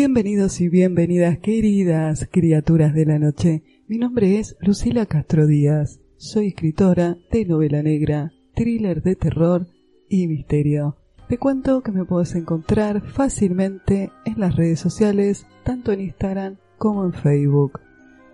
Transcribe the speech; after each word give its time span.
Bienvenidos 0.00 0.60
y 0.60 0.68
bienvenidas, 0.68 1.38
queridas 1.38 2.28
criaturas 2.30 2.94
de 2.94 3.04
la 3.04 3.18
noche. 3.18 3.64
Mi 3.88 3.98
nombre 3.98 4.38
es 4.38 4.56
Lucila 4.60 5.06
Castro 5.06 5.48
Díaz. 5.48 6.00
Soy 6.16 6.46
escritora 6.46 7.16
de 7.32 7.44
novela 7.44 7.82
negra, 7.82 8.30
thriller 8.54 9.02
de 9.02 9.16
terror 9.16 9.66
y 10.08 10.28
misterio. 10.28 10.98
Te 11.28 11.36
cuento 11.36 11.82
que 11.82 11.90
me 11.90 12.04
puedes 12.04 12.36
encontrar 12.36 13.10
fácilmente 13.10 14.12
en 14.24 14.38
las 14.38 14.54
redes 14.54 14.78
sociales, 14.78 15.48
tanto 15.64 15.90
en 15.90 16.02
Instagram 16.02 16.58
como 16.76 17.04
en 17.04 17.12
Facebook. 17.12 17.80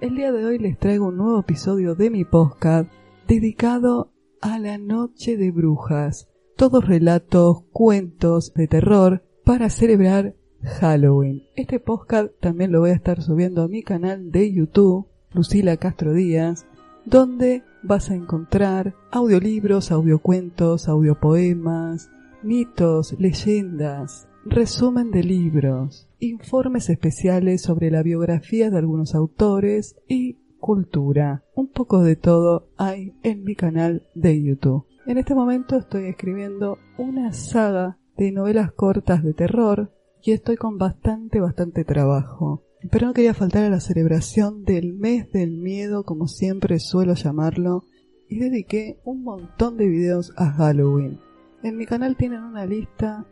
El 0.02 0.16
día 0.16 0.32
de 0.32 0.44
hoy 0.44 0.58
les 0.58 0.78
traigo 0.78 1.06
un 1.06 1.16
nuevo 1.16 1.40
episodio 1.40 1.94
de 1.94 2.10
mi 2.10 2.26
podcast 2.26 2.92
dedicado 3.26 4.12
a 4.42 4.58
la 4.58 4.76
noche 4.76 5.38
de 5.38 5.50
brujas. 5.50 6.28
Todos 6.58 6.86
relatos, 6.86 7.64
cuentos 7.72 8.52
de 8.52 8.68
terror 8.68 9.24
para 9.46 9.70
celebrar 9.70 10.36
Halloween. 10.64 11.42
Este 11.56 11.78
podcast 11.78 12.32
también 12.40 12.72
lo 12.72 12.80
voy 12.80 12.90
a 12.90 12.94
estar 12.94 13.22
subiendo 13.22 13.62
a 13.62 13.68
mi 13.68 13.82
canal 13.82 14.30
de 14.30 14.52
YouTube, 14.52 15.06
Lucila 15.32 15.76
Castro 15.76 16.12
Díaz, 16.12 16.66
donde 17.04 17.62
vas 17.82 18.10
a 18.10 18.14
encontrar 18.14 18.94
audiolibros, 19.10 19.92
audiocuentos, 19.92 20.88
audiopoemas, 20.88 22.10
mitos, 22.42 23.14
leyendas, 23.18 24.28
resumen 24.44 25.10
de 25.10 25.22
libros, 25.22 26.08
informes 26.18 26.88
especiales 26.90 27.62
sobre 27.62 27.90
la 27.90 28.02
biografía 28.02 28.70
de 28.70 28.78
algunos 28.78 29.14
autores 29.14 29.96
y 30.08 30.38
cultura. 30.58 31.44
Un 31.54 31.68
poco 31.68 32.02
de 32.02 32.16
todo 32.16 32.68
hay 32.76 33.12
en 33.22 33.44
mi 33.44 33.54
canal 33.54 34.06
de 34.14 34.42
YouTube. 34.42 34.86
En 35.06 35.18
este 35.18 35.34
momento 35.34 35.76
estoy 35.76 36.06
escribiendo 36.06 36.78
una 36.96 37.32
saga 37.34 37.98
de 38.16 38.32
novelas 38.32 38.72
cortas 38.72 39.22
de 39.22 39.34
terror 39.34 39.90
y 40.24 40.32
estoy 40.32 40.56
con 40.56 40.78
bastante, 40.78 41.38
bastante 41.38 41.84
trabajo. 41.84 42.62
Pero 42.90 43.06
no 43.06 43.14
quería 43.14 43.34
faltar 43.34 43.64
a 43.64 43.70
la 43.70 43.80
celebración 43.80 44.64
del 44.64 44.94
mes 44.94 45.30
del 45.32 45.58
miedo, 45.58 46.04
como 46.04 46.28
siempre 46.28 46.78
suelo 46.78 47.14
llamarlo, 47.14 47.84
y 48.28 48.38
dediqué 48.38 49.00
un 49.04 49.22
montón 49.22 49.76
de 49.76 49.86
videos 49.86 50.32
a 50.36 50.50
Halloween. 50.50 51.20
En 51.62 51.76
mi 51.76 51.84
canal 51.84 52.16
tienen 52.16 52.42
una 52.42 52.64
lista 52.64 53.26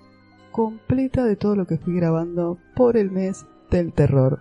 completa 0.53 1.25
de 1.25 1.37
todo 1.37 1.57
lo 1.57 1.67
que 1.67 1.79
fui 1.79 1.95
grabando 1.95 2.59
por 2.77 2.99
el 2.99 3.11
mes 3.11 3.47
del 3.71 3.95
terror 3.95 4.41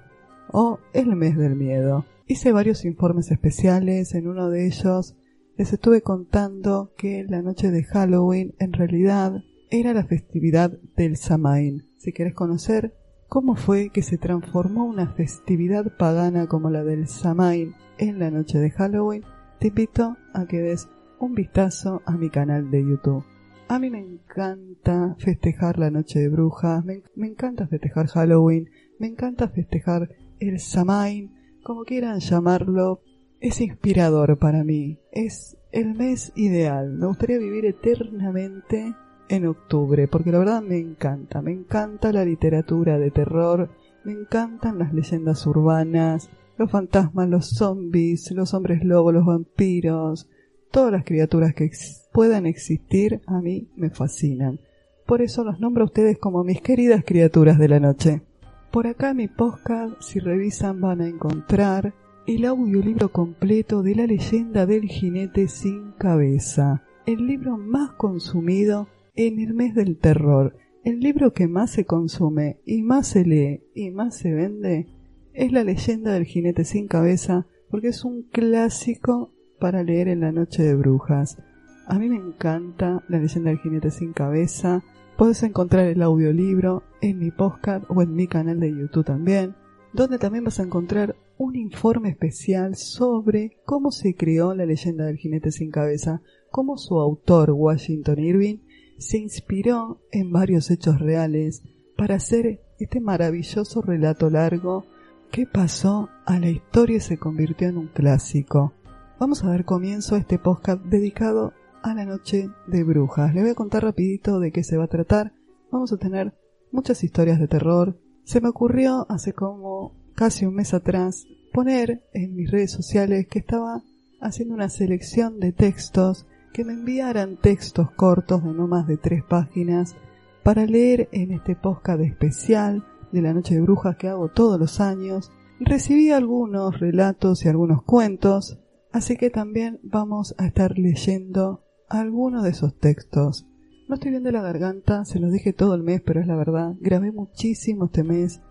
o 0.52 0.80
el 0.94 1.16
mes 1.16 1.38
del 1.38 1.56
miedo. 1.56 2.06
Hice 2.28 2.52
varios 2.52 2.84
informes 2.84 3.32
especiales, 3.32 4.14
en 4.14 4.28
uno 4.28 4.50
de 4.50 4.68
ellos 4.68 5.16
les 5.58 5.72
estuve 5.72 6.02
contando 6.02 6.92
que 6.98 7.26
la 7.28 7.42
noche 7.42 7.72
de 7.72 7.84
Halloween 7.84 8.56
en 8.60 8.74
realidad 8.74 9.42
era 9.70 9.94
la 9.94 10.06
festividad 10.06 10.72
del 10.98 11.16
Samain. 11.16 11.91
Si 12.02 12.14
querés 12.14 12.34
conocer 12.34 12.96
cómo 13.28 13.56
fue 13.56 13.92
que 13.92 14.02
se 14.02 14.18
transformó 14.18 14.86
una 14.86 15.14
festividad 15.14 15.96
pagana 16.00 16.48
como 16.48 16.72
la 16.72 16.84
del 16.84 17.08
Samain 17.08 17.76
en 18.00 18.18
la 18.18 18.32
noche 18.32 18.58
de 18.58 18.72
Halloween, 18.72 19.24
te 19.60 19.68
invito 19.68 20.18
a 20.34 20.48
que 20.48 20.62
des 20.62 20.90
un 21.20 21.36
vistazo 21.36 22.02
a 22.08 22.18
mi 22.18 22.32
canal 22.32 22.72
de 22.72 22.84
YouTube. 22.84 23.24
A 23.68 23.78
mí 23.78 23.92
me 23.92 24.00
encanta 24.00 25.16
festejar 25.20 25.78
la 25.78 25.92
noche 25.92 26.18
de 26.18 26.30
brujas, 26.30 26.84
me, 26.84 27.04
me 27.16 27.28
encanta 27.28 27.68
festejar 27.68 28.08
Halloween, 28.08 28.68
me 28.98 29.06
encanta 29.06 29.48
festejar 29.50 30.10
el 30.40 30.60
Samain, 30.60 31.32
como 31.62 31.84
quieran 31.84 32.20
llamarlo, 32.20 33.02
es 33.40 33.62
inspirador 33.62 34.40
para 34.40 34.64
mí, 34.64 34.98
es 35.12 35.56
el 35.72 35.94
mes 35.94 36.32
ideal. 36.36 36.94
Me 36.94 37.06
gustaría 37.06 37.38
vivir 37.38 37.66
eternamente 37.66 38.96
en 39.32 39.48
octubre, 39.48 40.08
porque 40.08 40.32
la 40.32 40.40
verdad 40.40 40.62
me 40.62 40.78
encanta, 40.78 41.42
me 41.42 41.52
encanta 41.52 42.12
la 42.12 42.26
literatura 42.26 43.00
de 43.00 43.12
terror, 43.12 43.70
me 44.04 44.12
encantan 44.12 44.78
las 44.78 44.94
leyendas 44.94 45.48
urbanas, 45.48 46.30
los 46.58 46.70
fantasmas, 46.70 47.30
los 47.30 47.50
zombies, 47.50 48.30
los 48.32 48.54
hombres 48.54 48.84
lobos, 48.84 49.14
los 49.14 49.26
vampiros, 49.26 50.30
todas 50.70 50.92
las 50.92 51.06
criaturas 51.06 51.54
que 51.54 51.72
puedan 52.12 52.46
existir 52.46 53.22
a 53.26 53.40
mí 53.40 53.70
me 53.78 53.90
fascinan. 53.90 54.60
Por 55.06 55.22
eso 55.22 55.46
los 55.46 55.60
nombro 55.62 55.84
a 55.84 55.88
ustedes 55.88 56.18
como 56.18 56.44
mis 56.44 56.62
queridas 56.62 57.04
criaturas 57.06 57.58
de 57.58 57.70
la 57.70 57.80
noche. 57.80 58.22
Por 58.70 58.86
acá 58.86 59.14
mi 59.14 59.30
podcast, 59.30 60.02
si 60.02 60.20
revisan 60.20 60.82
van 60.82 61.02
a 61.02 61.08
encontrar 61.08 61.94
el 62.28 62.46
audiolibro 62.46 63.12
completo 63.12 63.82
de 63.82 63.96
la 63.96 64.08
leyenda 64.08 64.66
del 64.66 64.84
jinete 64.84 65.48
sin 65.48 65.94
cabeza, 65.94 66.84
el 67.06 67.26
libro 67.28 67.58
más 67.58 67.92
consumido 67.94 68.88
en 69.28 69.40
el 69.40 69.54
mes 69.54 69.76
del 69.76 69.98
terror, 69.98 70.56
el 70.84 71.00
libro 71.00 71.34
que 71.34 71.48
más 71.48 71.70
se 71.70 71.86
consume 71.86 72.60
y 72.66 72.82
más 72.82 73.08
se 73.08 73.24
lee 73.24 73.64
y 73.76 73.92
más 73.92 74.18
se 74.18 74.34
vende 74.34 74.88
es 75.34 75.52
la 75.52 75.64
leyenda 75.64 76.14
del 76.14 76.26
jinete 76.26 76.66
sin 76.66 76.88
cabeza 76.88 77.46
porque 77.70 77.90
es 77.90 78.04
un 78.04 78.24
clásico 78.24 79.32
para 79.60 79.84
leer 79.84 80.08
en 80.08 80.22
la 80.22 80.32
noche 80.32 80.64
de 80.64 80.76
brujas. 80.76 81.38
A 81.86 82.00
mí 82.00 82.10
me 82.10 82.16
encanta 82.16 83.04
la 83.08 83.20
leyenda 83.20 83.52
del 83.52 83.60
jinete 83.60 83.92
sin 83.92 84.12
cabeza. 84.12 84.84
Puedes 85.18 85.44
encontrar 85.44 85.86
el 85.86 86.02
audiolibro 86.02 86.84
en 87.02 87.20
mi 87.20 87.32
podcast 87.32 87.86
o 87.90 88.02
en 88.02 88.14
mi 88.14 88.28
canal 88.28 88.60
de 88.60 88.72
YouTube 88.72 89.06
también, 89.06 89.56
donde 89.94 90.18
también 90.18 90.44
vas 90.44 90.60
a 90.60 90.64
encontrar 90.64 91.16
un 91.38 91.56
informe 91.56 92.10
especial 92.10 92.76
sobre 92.76 93.58
cómo 93.66 93.92
se 93.92 94.16
creó 94.16 94.54
la 94.56 94.66
leyenda 94.66 95.06
del 95.06 95.18
jinete 95.18 95.52
sin 95.52 95.70
cabeza, 95.70 96.22
cómo 96.50 96.78
su 96.78 97.00
autor, 97.00 97.52
Washington 97.52 98.20
Irving, 98.20 98.58
se 99.02 99.18
inspiró 99.18 100.00
en 100.12 100.32
varios 100.32 100.70
hechos 100.70 101.00
reales 101.00 101.64
para 101.98 102.16
hacer 102.16 102.62
este 102.80 103.00
maravilloso 103.00 103.82
relato 103.82 104.30
largo 104.30 104.86
que 105.32 105.48
pasó 105.48 106.10
a 106.26 106.40
la 106.40 106.50
historia 106.50 106.98
y 106.98 107.02
se 107.02 107.18
convirtió 107.18 107.68
en 107.68 107.78
un 107.78 107.88
clásico. 107.88 108.74
Vamos 109.20 109.44
a 109.44 109.50
dar 109.50 109.66
comienzo 109.66 110.16
a 110.16 110.20
este 110.20 110.38
podcast 110.38 110.84
dedicado 110.84 111.54
a 111.82 111.96
la 111.96 112.06
noche 112.06 112.50
de 112.68 112.84
brujas. 112.84 113.34
Le 113.34 113.42
voy 113.42 113.50
a 113.52 113.56
contar 113.56 113.84
rapidito 113.84 114.40
de 114.40 114.52
qué 114.52 114.64
se 114.64 114.78
va 114.78 114.84
a 114.84 114.90
tratar. 114.90 115.34
Vamos 115.72 115.92
a 115.92 115.98
tener 115.98 116.34
muchas 116.72 117.04
historias 117.04 117.40
de 117.40 117.48
terror. 117.48 118.00
Se 118.24 118.40
me 118.40 118.50
ocurrió 118.50 119.08
hace 119.10 119.34
como 119.34 119.96
casi 120.14 120.46
un 120.46 120.56
mes 120.56 120.76
atrás 120.76 121.26
poner 121.54 122.04
en 122.14 122.36
mis 122.36 122.52
redes 122.52 122.72
sociales 122.72 123.28
que 123.28 123.40
estaba 123.40 123.84
haciendo 124.20 124.54
una 124.54 124.70
selección 124.70 125.40
de 125.40 125.54
textos 125.54 126.28
que 126.52 126.66
me 126.66 126.74
enviaran 126.74 127.38
textos 127.38 127.92
cortos 127.92 128.44
de 128.44 128.52
no 128.52 128.68
más 128.68 128.88
de 128.88 128.98
tres 128.98 129.24
páginas 129.24 129.96
para 130.44 130.66
leer 130.66 131.08
en 131.12 131.32
este 131.32 131.56
podcast 131.56 132.02
especial 132.02 132.86
de 133.12 133.22
la 133.22 133.34
Noche 133.34 133.56
de 133.56 133.62
Brujas 133.62 133.96
que 133.96 134.10
hago 134.10 134.30
todos 134.30 134.60
los 134.60 134.80
años. 134.80 135.32
Recibí 135.60 136.12
algunos 136.12 136.80
relatos 136.80 137.46
y 137.46 137.50
algunos 137.50 137.84
cuentos, 137.84 138.60
así 138.92 139.16
que 139.16 139.30
también 139.30 139.80
vamos 139.84 140.36
a 140.38 140.48
estar 140.48 140.78
leyendo 140.78 141.64
algunos 141.88 142.44
de 142.44 142.50
esos 142.50 142.78
textos. 142.78 143.48
No 143.88 143.96
estoy 143.96 144.12
bien 144.12 144.24
de 144.24 144.32
la 144.32 144.42
garganta, 144.42 145.06
se 145.06 145.20
los 145.20 145.32
dije 145.32 145.54
todo 145.54 145.76
el 145.76 145.84
mes, 145.84 146.02
pero 146.02 146.22
es 146.22 146.28
la 146.28 146.36
verdad. 146.36 146.76
Grabé 146.80 147.12
muchísimo 147.12 147.86
este 147.86 148.04
mes 148.04 148.42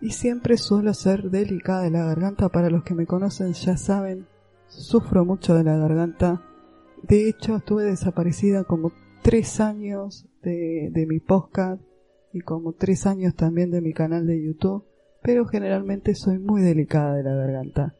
y 0.00 0.10
siempre 0.10 0.56
suelo 0.56 0.94
ser 0.94 1.30
delicada 1.30 1.82
de 1.82 1.90
la 1.90 2.04
garganta. 2.04 2.48
Para 2.48 2.70
los 2.70 2.84
que 2.84 2.94
me 2.94 3.06
conocen 3.06 3.52
ya 3.52 3.76
saben, 3.76 4.26
sufro 4.68 5.24
mucho 5.24 5.54
de 5.54 5.64
la 5.64 5.76
garganta 5.76 6.42
de 7.02 7.28
hecho, 7.28 7.56
estuve 7.56 7.84
desaparecida 7.84 8.64
como 8.64 8.92
tres 9.22 9.60
años 9.60 10.26
de, 10.42 10.90
de 10.92 11.06
mi 11.06 11.20
podcast 11.20 11.82
y 12.32 12.40
como 12.40 12.72
tres 12.72 13.06
años 13.06 13.34
también 13.34 13.70
de 13.70 13.80
mi 13.80 13.92
canal 13.92 14.26
de 14.26 14.42
YouTube, 14.42 14.84
pero 15.22 15.46
generalmente 15.46 16.14
soy 16.14 16.38
muy 16.38 16.62
delicada 16.62 17.14
de 17.14 17.24
la 17.24 17.34
garganta. 17.34 17.94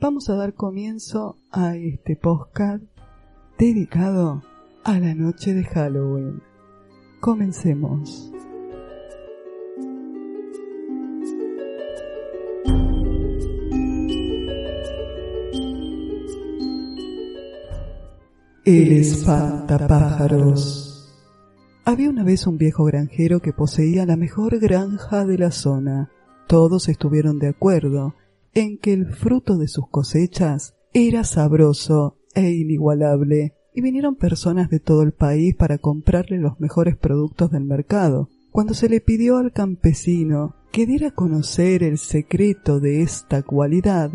Vamos 0.00 0.28
a 0.28 0.36
dar 0.36 0.54
comienzo 0.54 1.38
a 1.50 1.76
este 1.76 2.16
podcast 2.16 2.84
dedicado 3.58 4.42
a 4.84 5.00
la 5.00 5.14
noche 5.14 5.54
de 5.54 5.64
Halloween. 5.64 6.42
Comencemos. 7.20 8.30
El 18.66 18.90
espantapájaros. 18.90 21.14
Había 21.84 22.10
una 22.10 22.24
vez 22.24 22.48
un 22.48 22.58
viejo 22.58 22.82
granjero 22.82 23.38
que 23.38 23.52
poseía 23.52 24.04
la 24.06 24.16
mejor 24.16 24.58
granja 24.58 25.24
de 25.24 25.38
la 25.38 25.52
zona. 25.52 26.10
Todos 26.48 26.88
estuvieron 26.88 27.38
de 27.38 27.46
acuerdo 27.46 28.16
en 28.54 28.78
que 28.78 28.92
el 28.92 29.06
fruto 29.06 29.56
de 29.56 29.68
sus 29.68 29.88
cosechas 29.88 30.74
era 30.92 31.22
sabroso 31.22 32.18
e 32.34 32.50
inigualable, 32.50 33.54
y 33.72 33.82
vinieron 33.82 34.16
personas 34.16 34.68
de 34.68 34.80
todo 34.80 35.02
el 35.02 35.12
país 35.12 35.54
para 35.54 35.78
comprarle 35.78 36.38
los 36.38 36.58
mejores 36.58 36.96
productos 36.96 37.52
del 37.52 37.66
mercado. 37.66 38.30
Cuando 38.50 38.74
se 38.74 38.88
le 38.88 39.00
pidió 39.00 39.36
al 39.36 39.52
campesino 39.52 40.56
que 40.72 40.86
diera 40.86 41.10
a 41.10 41.14
conocer 41.14 41.84
el 41.84 41.98
secreto 41.98 42.80
de 42.80 43.02
esta 43.02 43.44
cualidad, 43.44 44.10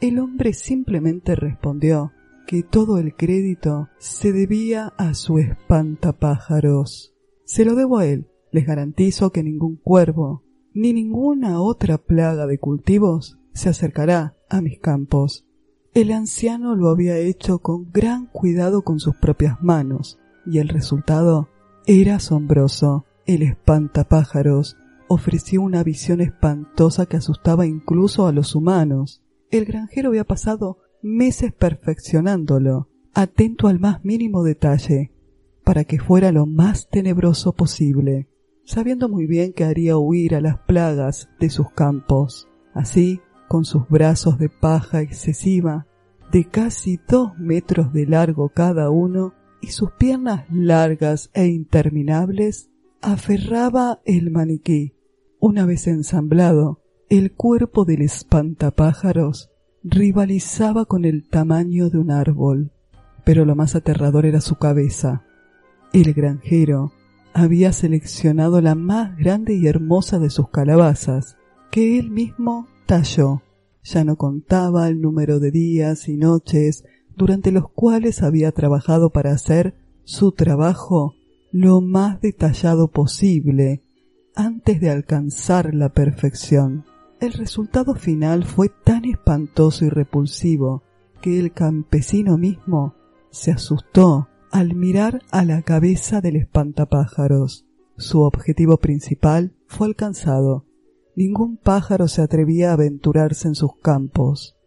el 0.00 0.20
hombre 0.20 0.52
simplemente 0.52 1.34
respondió 1.34 2.12
que 2.46 2.62
todo 2.62 2.98
el 2.98 3.14
crédito 3.14 3.88
se 3.98 4.32
debía 4.32 4.92
a 4.96 5.14
su 5.14 5.38
espantapájaros. 5.38 7.14
Se 7.44 7.64
lo 7.64 7.74
debo 7.74 7.98
a 7.98 8.06
él. 8.06 8.28
Les 8.52 8.66
garantizo 8.66 9.30
que 9.32 9.42
ningún 9.42 9.76
cuervo, 9.76 10.44
ni 10.72 10.92
ninguna 10.92 11.60
otra 11.60 11.98
plaga 11.98 12.46
de 12.46 12.58
cultivos 12.58 13.38
se 13.52 13.68
acercará 13.68 14.36
a 14.48 14.60
mis 14.62 14.78
campos. 14.78 15.44
El 15.92 16.12
anciano 16.12 16.76
lo 16.76 16.88
había 16.88 17.18
hecho 17.18 17.58
con 17.58 17.90
gran 17.90 18.26
cuidado 18.26 18.82
con 18.82 19.00
sus 19.00 19.16
propias 19.16 19.62
manos, 19.62 20.18
y 20.46 20.58
el 20.58 20.68
resultado 20.68 21.48
era 21.86 22.16
asombroso. 22.16 23.04
El 23.26 23.42
espantapájaros 23.42 24.76
ofreció 25.08 25.62
una 25.62 25.82
visión 25.82 26.20
espantosa 26.20 27.06
que 27.06 27.16
asustaba 27.16 27.66
incluso 27.66 28.26
a 28.26 28.32
los 28.32 28.54
humanos. 28.54 29.22
El 29.50 29.64
granjero 29.64 30.10
había 30.10 30.24
pasado 30.24 30.78
meses 31.06 31.52
perfeccionándolo, 31.52 32.88
atento 33.14 33.68
al 33.68 33.78
más 33.78 34.04
mínimo 34.04 34.42
detalle, 34.42 35.12
para 35.64 35.84
que 35.84 35.98
fuera 35.98 36.32
lo 36.32 36.46
más 36.46 36.88
tenebroso 36.88 37.52
posible, 37.52 38.28
sabiendo 38.64 39.08
muy 39.08 39.26
bien 39.26 39.52
que 39.52 39.64
haría 39.64 39.96
huir 39.96 40.34
a 40.34 40.40
las 40.40 40.58
plagas 40.58 41.28
de 41.38 41.48
sus 41.48 41.70
campos. 41.70 42.48
Así, 42.74 43.20
con 43.48 43.64
sus 43.64 43.88
brazos 43.88 44.38
de 44.38 44.48
paja 44.48 45.00
excesiva, 45.00 45.86
de 46.32 46.44
casi 46.44 46.98
dos 47.08 47.38
metros 47.38 47.92
de 47.92 48.06
largo 48.06 48.48
cada 48.48 48.90
uno, 48.90 49.34
y 49.62 49.68
sus 49.68 49.92
piernas 49.92 50.44
largas 50.50 51.30
e 51.32 51.46
interminables, 51.46 52.70
aferraba 53.00 54.00
el 54.04 54.30
maniquí. 54.30 54.94
Una 55.38 55.64
vez 55.64 55.86
ensamblado, 55.86 56.82
el 57.08 57.32
cuerpo 57.32 57.84
del 57.84 58.02
espantapájaros 58.02 59.50
rivalizaba 59.88 60.84
con 60.84 61.04
el 61.04 61.28
tamaño 61.28 61.90
de 61.90 61.98
un 61.98 62.10
árbol, 62.10 62.72
pero 63.24 63.44
lo 63.44 63.54
más 63.54 63.76
aterrador 63.76 64.26
era 64.26 64.40
su 64.40 64.56
cabeza. 64.56 65.22
El 65.92 66.12
granjero 66.12 66.92
había 67.32 67.72
seleccionado 67.72 68.60
la 68.60 68.74
más 68.74 69.16
grande 69.16 69.54
y 69.54 69.68
hermosa 69.68 70.18
de 70.18 70.30
sus 70.30 70.50
calabazas, 70.50 71.36
que 71.70 72.00
él 72.00 72.10
mismo 72.10 72.66
talló. 72.86 73.42
Ya 73.84 74.02
no 74.02 74.16
contaba 74.16 74.88
el 74.88 75.00
número 75.00 75.38
de 75.38 75.52
días 75.52 76.08
y 76.08 76.16
noches 76.16 76.84
durante 77.14 77.52
los 77.52 77.70
cuales 77.70 78.24
había 78.24 78.50
trabajado 78.50 79.10
para 79.10 79.30
hacer 79.30 79.76
su 80.02 80.32
trabajo 80.32 81.14
lo 81.52 81.80
más 81.80 82.20
detallado 82.20 82.88
posible 82.88 83.84
antes 84.34 84.80
de 84.80 84.90
alcanzar 84.90 85.74
la 85.74 85.90
perfección. 85.90 86.84
El 87.18 87.32
resultado 87.32 87.94
final 87.94 88.44
fue 88.44 88.68
tan 88.68 89.06
espantoso 89.06 89.86
y 89.86 89.88
repulsivo 89.88 90.82
que 91.22 91.40
el 91.40 91.52
campesino 91.52 92.36
mismo 92.36 92.94
se 93.30 93.52
asustó 93.52 94.28
al 94.50 94.74
mirar 94.74 95.22
a 95.30 95.44
la 95.44 95.62
cabeza 95.62 96.20
del 96.20 96.36
espantapájaros. 96.36 97.66
Su 97.96 98.20
objetivo 98.20 98.76
principal 98.76 99.54
fue 99.66 99.86
alcanzado. 99.86 100.66
Ningún 101.16 101.56
pájaro 101.56 102.06
se 102.06 102.20
atrevía 102.20 102.70
a 102.70 102.74
aventurarse 102.74 103.48
en 103.48 103.54
sus 103.54 103.76
campos. 103.82 104.58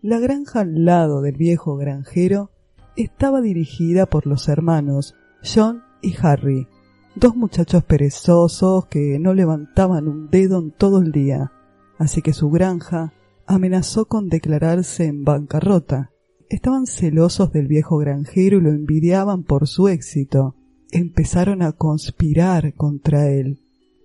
La 0.00 0.20
granja 0.20 0.60
al 0.60 0.84
lado 0.84 1.22
del 1.22 1.36
viejo 1.36 1.76
granjero 1.76 2.52
estaba 2.96 3.40
dirigida 3.40 4.06
por 4.06 4.28
los 4.28 4.48
hermanos 4.48 5.16
John 5.42 5.82
y 6.02 6.14
Harry, 6.22 6.68
dos 7.16 7.34
muchachos 7.34 7.82
perezosos 7.82 8.86
que 8.86 9.18
no 9.18 9.34
levantaban 9.34 10.06
un 10.06 10.30
dedo 10.30 10.60
en 10.60 10.70
todo 10.70 11.00
el 11.00 11.10
día, 11.10 11.50
así 11.98 12.22
que 12.22 12.32
su 12.32 12.50
granja 12.50 13.12
amenazó 13.46 14.06
con 14.06 14.28
declararse 14.28 15.06
en 15.06 15.24
bancarrota. 15.24 16.10
Estaban 16.48 16.86
celosos 16.86 17.52
del 17.52 17.66
viejo 17.66 17.98
granjero 17.98 18.58
y 18.58 18.60
lo 18.60 18.70
envidiaban 18.70 19.42
por 19.42 19.66
su 19.66 19.88
éxito. 19.88 20.54
Empezaron 20.90 21.62
a 21.62 21.72
conspirar 21.72 22.74
contra 22.74 23.28
él. 23.28 23.60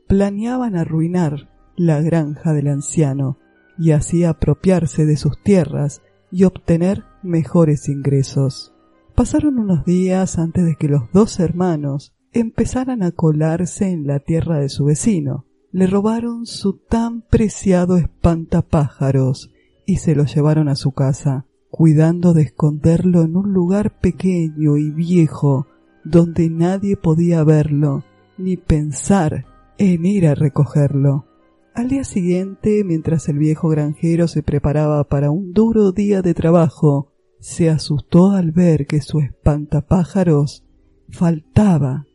Planeaban 0.07 0.75
arruinar 0.75 1.49
la 1.75 2.01
granja 2.01 2.53
del 2.53 2.67
anciano 2.67 3.37
y 3.77 3.91
así 3.91 4.23
apropiarse 4.23 5.05
de 5.05 5.17
sus 5.17 5.41
tierras 5.41 6.01
y 6.31 6.43
obtener 6.43 7.03
mejores 7.23 7.89
ingresos. 7.89 8.73
Pasaron 9.15 9.59
unos 9.59 9.85
días 9.85 10.39
antes 10.39 10.65
de 10.65 10.75
que 10.75 10.87
los 10.87 11.11
dos 11.11 11.39
hermanos 11.39 12.15
empezaran 12.33 13.03
a 13.03 13.11
colarse 13.11 13.89
en 13.89 14.07
la 14.07 14.19
tierra 14.19 14.59
de 14.59 14.69
su 14.69 14.85
vecino. 14.85 15.45
Le 15.71 15.87
robaron 15.87 16.45
su 16.45 16.73
tan 16.73 17.21
preciado 17.21 17.97
espantapájaros 17.97 19.51
y 19.85 19.97
se 19.97 20.15
lo 20.15 20.25
llevaron 20.25 20.67
a 20.67 20.75
su 20.75 20.91
casa, 20.91 21.45
cuidando 21.69 22.33
de 22.33 22.43
esconderlo 22.43 23.21
en 23.21 23.35
un 23.37 23.53
lugar 23.53 23.99
pequeño 23.99 24.77
y 24.77 24.91
viejo 24.91 25.67
donde 26.03 26.49
nadie 26.49 26.97
podía 26.97 27.43
verlo 27.43 28.03
ni 28.37 28.57
pensar 28.57 29.45
en 29.77 30.05
ir 30.05 30.27
a 30.27 30.35
recogerlo. 30.35 31.25
Al 31.73 31.87
día 31.87 32.03
siguiente, 32.03 32.83
mientras 32.83 33.29
el 33.29 33.37
viejo 33.37 33.69
granjero 33.69 34.27
se 34.27 34.43
preparaba 34.43 35.05
para 35.05 35.31
un 35.31 35.53
duro 35.53 35.91
día 35.91 36.21
de 36.21 36.33
trabajo, 36.33 37.13
se 37.39 37.69
asustó 37.69 38.31
al 38.31 38.51
ver 38.51 38.87
que 38.87 39.01
su 39.01 39.19
espantapájaros 39.19 40.65
faltaba 41.09 42.05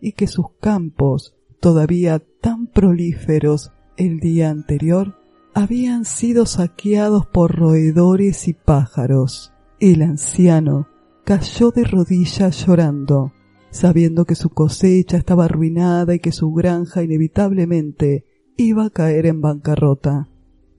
y 0.00 0.12
que 0.12 0.26
sus 0.26 0.46
campos, 0.60 1.37
todavía 1.60 2.22
tan 2.40 2.66
prolíferos 2.66 3.72
el 3.96 4.20
día 4.20 4.50
anterior, 4.50 5.16
habían 5.54 6.04
sido 6.04 6.46
saqueados 6.46 7.26
por 7.26 7.56
roedores 7.56 8.46
y 8.48 8.54
pájaros. 8.54 9.52
El 9.80 10.02
anciano 10.02 10.88
cayó 11.24 11.70
de 11.70 11.84
rodillas 11.84 12.64
llorando, 12.64 13.32
sabiendo 13.70 14.24
que 14.24 14.34
su 14.34 14.50
cosecha 14.50 15.16
estaba 15.16 15.46
arruinada 15.46 16.14
y 16.14 16.20
que 16.20 16.32
su 16.32 16.52
granja 16.52 17.02
inevitablemente 17.02 18.24
iba 18.56 18.86
a 18.86 18.90
caer 18.90 19.26
en 19.26 19.40
bancarrota. 19.40 20.28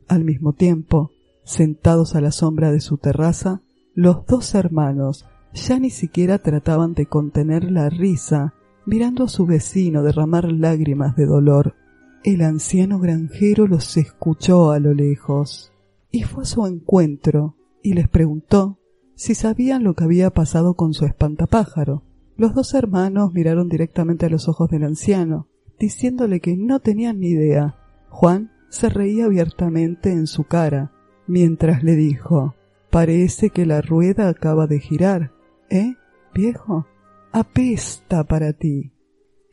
Al 0.08 0.24
mismo 0.24 0.54
tiempo, 0.54 1.12
sentados 1.44 2.16
a 2.16 2.22
la 2.22 2.32
sombra 2.32 2.72
de 2.72 2.80
su 2.80 2.98
terraza, 2.98 3.62
los 3.94 4.26
dos 4.26 4.56
hermanos 4.56 5.26
ya 5.54 5.80
ni 5.80 5.90
siquiera 5.90 6.40
trataban 6.40 6.94
de 6.94 7.06
contener 7.06 7.70
la 7.70 7.90
risa 7.90 8.54
mirando 8.90 9.26
a 9.26 9.28
su 9.28 9.46
vecino 9.46 10.02
derramar 10.02 10.52
lágrimas 10.52 11.16
de 11.16 11.28
dolor. 11.28 11.76
El 12.24 12.42
anciano 12.42 13.00
granjero 13.00 13.68
los 13.68 13.96
escuchó 13.98 14.72
a 14.72 14.80
lo 14.80 14.96
lejos 14.96 15.72
y 16.10 16.24
fue 16.24 16.42
a 16.42 16.48
su 16.48 16.66
encuentro 16.66 17.56
y 17.84 17.94
les 17.94 18.10
preguntó 18.10 18.80
si 19.14 19.36
sabían 19.36 19.84
lo 19.84 19.94
que 19.94 20.06
había 20.06 20.32
pasado 20.32 20.74
con 20.74 20.96
su 20.96 21.06
espantapájaro. 21.06 22.02
Los 22.36 22.56
dos 22.56 22.74
hermanos 22.74 23.32
miraron 23.32 23.70
directamente 23.70 24.26
a 24.26 24.30
los 24.30 24.50
ojos 24.50 24.72
del 24.72 24.84
anciano 24.84 25.48
diciéndole 25.78 26.40
que 26.40 26.58
no 26.58 26.80
tenían 26.80 27.20
ni 27.20 27.28
idea. 27.28 27.76
Juan 28.10 28.52
se 28.70 28.90
reía 28.90 29.26
abiertamente 29.26 30.12
en 30.12 30.26
su 30.26 30.46
cara, 30.46 30.92
mientras 31.28 31.84
le 31.84 31.96
dijo 31.96 32.56
Parece 32.90 33.52
que 33.52 33.68
la 33.68 33.82
rueda 33.82 34.30
acaba 34.30 34.66
de 34.66 34.80
girar. 34.80 35.32
¿Eh, 35.70 35.94
viejo? 36.34 36.88
Apesta 37.32 38.24
para 38.24 38.54
ti. 38.54 38.92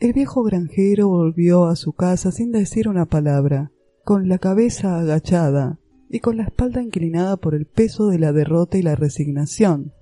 El 0.01 0.15
viejo 0.15 0.43
granjero 0.43 1.09
volvió 1.09 1.67
a 1.67 1.77
su 1.77 1.93
casa 1.93 2.33
sin 2.33 2.51
decir 2.51 2.89
una 2.89 3.05
palabra, 3.05 3.71
con 4.03 4.31
la 4.31 4.39
cabeza 4.39 4.99
agachada 4.99 5.79
y 6.09 6.21
con 6.21 6.39
la 6.39 6.45
espalda 6.45 6.81
inclinada 6.81 7.37
por 7.37 7.55
el 7.55 7.67
peso 7.67 8.09
de 8.09 8.19
la 8.19 8.33
derrota 8.33 8.79
y 8.79 8.83
la 8.83 8.95
resignación. 8.95 9.93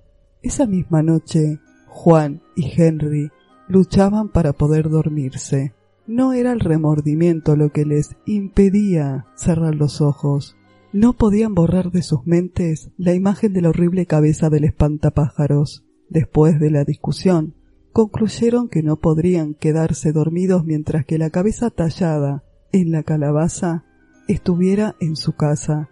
Esa 0.41 0.67
misma 0.67 1.03
noche, 1.03 1.59
Juan 1.87 2.41
y 2.55 2.71
Henry 2.81 3.29
luchaban 3.67 4.29
para 4.29 4.53
poder 4.53 4.89
dormirse. 4.89 5.73
No 6.07 6.31
era 6.31 6.53
el 6.53 6.61
remordimiento 6.61 7.57
lo 7.57 7.73
que 7.73 7.83
les 7.83 8.15
impedía 8.25 9.25
cerrar 9.35 9.75
los 9.75 9.99
ojos. 9.99 10.55
No 10.93 11.11
podían 11.11 11.53
borrar 11.53 11.91
de 11.91 12.03
sus 12.03 12.25
mentes 12.25 12.89
la 12.97 13.13
imagen 13.13 13.51
de 13.51 13.61
la 13.61 13.69
horrible 13.69 14.05
cabeza 14.05 14.49
del 14.49 14.63
espantapájaros. 14.63 15.83
Después 16.07 16.57
de 16.59 16.69
la 16.69 16.85
discusión, 16.85 17.55
concluyeron 17.95 18.67
que 18.67 18.83
no 18.83 18.97
podrían 18.97 19.53
quedarse 19.53 20.11
dormidos 20.11 20.65
mientras 20.65 21.05
que 21.05 21.17
la 21.17 21.29
cabeza 21.29 21.69
tallada 21.69 22.43
en 22.73 22.91
la 22.91 23.03
calabaza 23.03 23.85
estuviera 24.27 24.97
en 24.99 25.15
su 25.15 25.31
casa. 25.31 25.87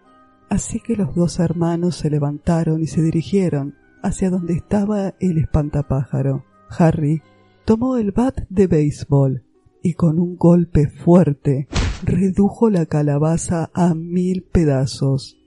Así 0.49 0.81
que 0.81 0.97
los 0.97 1.15
dos 1.15 1.39
hermanos 1.39 1.95
se 1.95 2.09
levantaron 2.09 2.81
y 2.81 2.87
se 2.87 3.01
dirigieron 3.01 3.75
hacia 4.01 4.29
donde 4.29 4.51
estaba 4.51 5.13
el 5.21 5.37
espantapájaro. 5.37 6.43
Harry 6.77 7.21
tomó 7.63 7.95
el 7.95 8.11
bat 8.11 8.37
de 8.49 8.67
béisbol 8.67 9.45
y 9.81 9.93
con 9.93 10.19
un 10.19 10.35
golpe 10.35 10.89
fuerte 10.89 11.69
redujo 12.03 12.69
la 12.69 12.85
calabaza 12.85 13.71
a 13.73 13.93
mil 13.93 14.43
pedazos. 14.43 15.37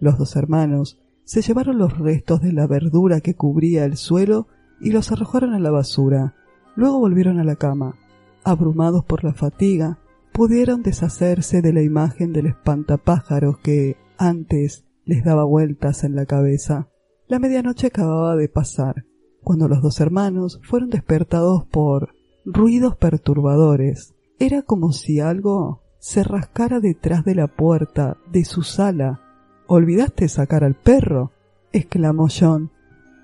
Los 0.00 0.16
dos 0.16 0.34
hermanos 0.36 0.98
se 1.24 1.42
llevaron 1.42 1.76
los 1.76 1.98
restos 1.98 2.40
de 2.40 2.54
la 2.54 2.66
verdura 2.66 3.20
que 3.20 3.34
cubría 3.34 3.84
el 3.84 3.98
suelo 3.98 4.48
y 4.80 4.90
los 4.90 5.12
arrojaron 5.12 5.54
a 5.54 5.58
la 5.58 5.70
basura. 5.70 6.34
Luego 6.74 6.98
volvieron 6.98 7.38
a 7.38 7.44
la 7.44 7.56
cama. 7.56 7.96
Abrumados 8.44 9.04
por 9.04 9.24
la 9.24 9.32
fatiga, 9.32 9.98
pudieron 10.32 10.82
deshacerse 10.82 11.62
de 11.62 11.72
la 11.72 11.82
imagen 11.82 12.32
del 12.32 12.46
espantapájaros 12.46 13.58
que 13.58 13.96
antes 14.18 14.84
les 15.04 15.24
daba 15.24 15.44
vueltas 15.44 16.04
en 16.04 16.14
la 16.14 16.26
cabeza. 16.26 16.88
La 17.28 17.38
medianoche 17.38 17.88
acababa 17.88 18.36
de 18.36 18.48
pasar, 18.48 19.06
cuando 19.42 19.68
los 19.68 19.80
dos 19.82 20.00
hermanos 20.00 20.60
fueron 20.62 20.90
despertados 20.90 21.64
por 21.64 22.14
ruidos 22.44 22.96
perturbadores. 22.96 24.14
Era 24.38 24.62
como 24.62 24.92
si 24.92 25.20
algo 25.20 25.82
se 25.98 26.22
rascara 26.22 26.80
detrás 26.80 27.24
de 27.24 27.34
la 27.34 27.48
puerta 27.48 28.18
de 28.30 28.44
su 28.44 28.62
sala. 28.62 29.22
¿Olvidaste 29.66 30.28
sacar 30.28 30.62
al 30.62 30.74
perro? 30.74 31.32
exclamó 31.72 32.28
John, 32.28 32.70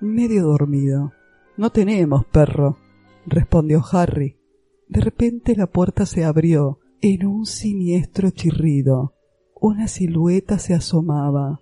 medio 0.01 0.43
dormido. 0.43 1.13
No 1.55 1.69
tenemos 1.69 2.25
perro, 2.25 2.77
respondió 3.27 3.83
Harry. 3.91 4.37
De 4.87 5.01
repente 5.01 5.55
la 5.55 5.67
puerta 5.67 6.05
se 6.05 6.25
abrió 6.25 6.79
en 7.01 7.27
un 7.27 7.45
siniestro 7.45 8.31
chirrido. 8.31 9.13
Una 9.61 9.87
silueta 9.87 10.57
se 10.57 10.73
asomaba, 10.73 11.61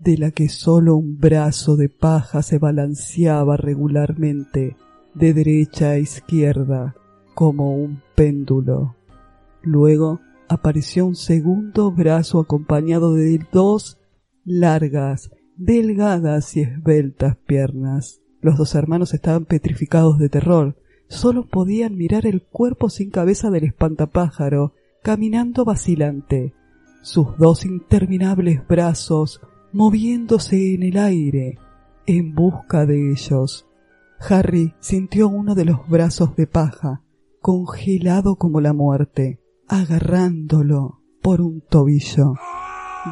de 0.00 0.18
la 0.18 0.30
que 0.32 0.48
sólo 0.48 0.96
un 0.96 1.18
brazo 1.18 1.76
de 1.76 1.88
paja 1.88 2.42
se 2.42 2.58
balanceaba 2.58 3.56
regularmente 3.56 4.76
de 5.14 5.34
derecha 5.34 5.90
a 5.90 5.98
izquierda 5.98 6.94
como 7.34 7.74
un 7.74 8.02
péndulo. 8.14 8.96
Luego 9.62 10.20
apareció 10.48 11.06
un 11.06 11.14
segundo 11.14 11.92
brazo 11.92 12.40
acompañado 12.40 13.14
de 13.14 13.40
dos 13.52 14.00
largas, 14.44 15.30
delgadas 15.56 16.56
y 16.56 16.62
esbeltas 16.62 17.36
piernas. 17.46 18.20
Los 18.40 18.56
dos 18.56 18.74
hermanos 18.74 19.14
estaban 19.14 19.44
petrificados 19.44 20.18
de 20.18 20.28
terror. 20.28 20.76
Solo 21.08 21.46
podían 21.46 21.96
mirar 21.96 22.26
el 22.26 22.42
cuerpo 22.42 22.90
sin 22.90 23.10
cabeza 23.10 23.50
del 23.50 23.64
espantapájaro, 23.64 24.74
caminando 25.02 25.64
vacilante, 25.64 26.54
sus 27.02 27.36
dos 27.38 27.64
interminables 27.64 28.66
brazos 28.66 29.40
moviéndose 29.72 30.74
en 30.74 30.82
el 30.82 30.98
aire 30.98 31.58
en 32.08 32.34
busca 32.34 32.86
de 32.86 33.12
ellos. 33.12 33.66
Harry 34.18 34.74
sintió 34.80 35.28
uno 35.28 35.54
de 35.54 35.66
los 35.66 35.86
brazos 35.88 36.34
de 36.36 36.46
paja, 36.46 37.02
congelado 37.40 38.36
como 38.36 38.60
la 38.60 38.72
muerte, 38.72 39.40
agarrándolo 39.68 41.00
por 41.22 41.40
un 41.40 41.60
tobillo. 41.60 42.34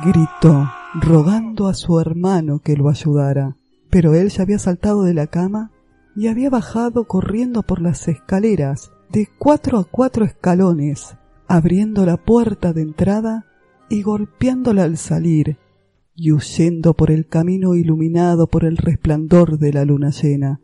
Gritó, 0.04 0.68
rogando 0.94 1.68
a 1.68 1.74
su 1.74 2.00
hermano 2.00 2.60
que 2.60 2.76
lo 2.76 2.88
ayudara, 2.88 3.56
pero 3.90 4.14
él 4.14 4.30
ya 4.30 4.42
había 4.42 4.58
saltado 4.58 5.02
de 5.02 5.14
la 5.14 5.26
cama 5.26 5.72
y 6.14 6.28
había 6.28 6.50
bajado 6.50 7.04
corriendo 7.04 7.62
por 7.62 7.80
las 7.80 8.08
escaleras 8.08 8.92
de 9.10 9.28
cuatro 9.38 9.78
a 9.78 9.84
cuatro 9.84 10.24
escalones, 10.24 11.16
abriendo 11.46 12.06
la 12.06 12.16
puerta 12.16 12.72
de 12.72 12.82
entrada 12.82 13.46
y 13.88 14.02
golpeándola 14.02 14.84
al 14.84 14.96
salir, 14.96 15.58
y 16.14 16.32
huyendo 16.32 16.94
por 16.94 17.10
el 17.10 17.26
camino 17.28 17.74
iluminado 17.74 18.46
por 18.46 18.64
el 18.64 18.78
resplandor 18.78 19.58
de 19.58 19.72
la 19.72 19.84
luna 19.84 20.10
llena. 20.10 20.60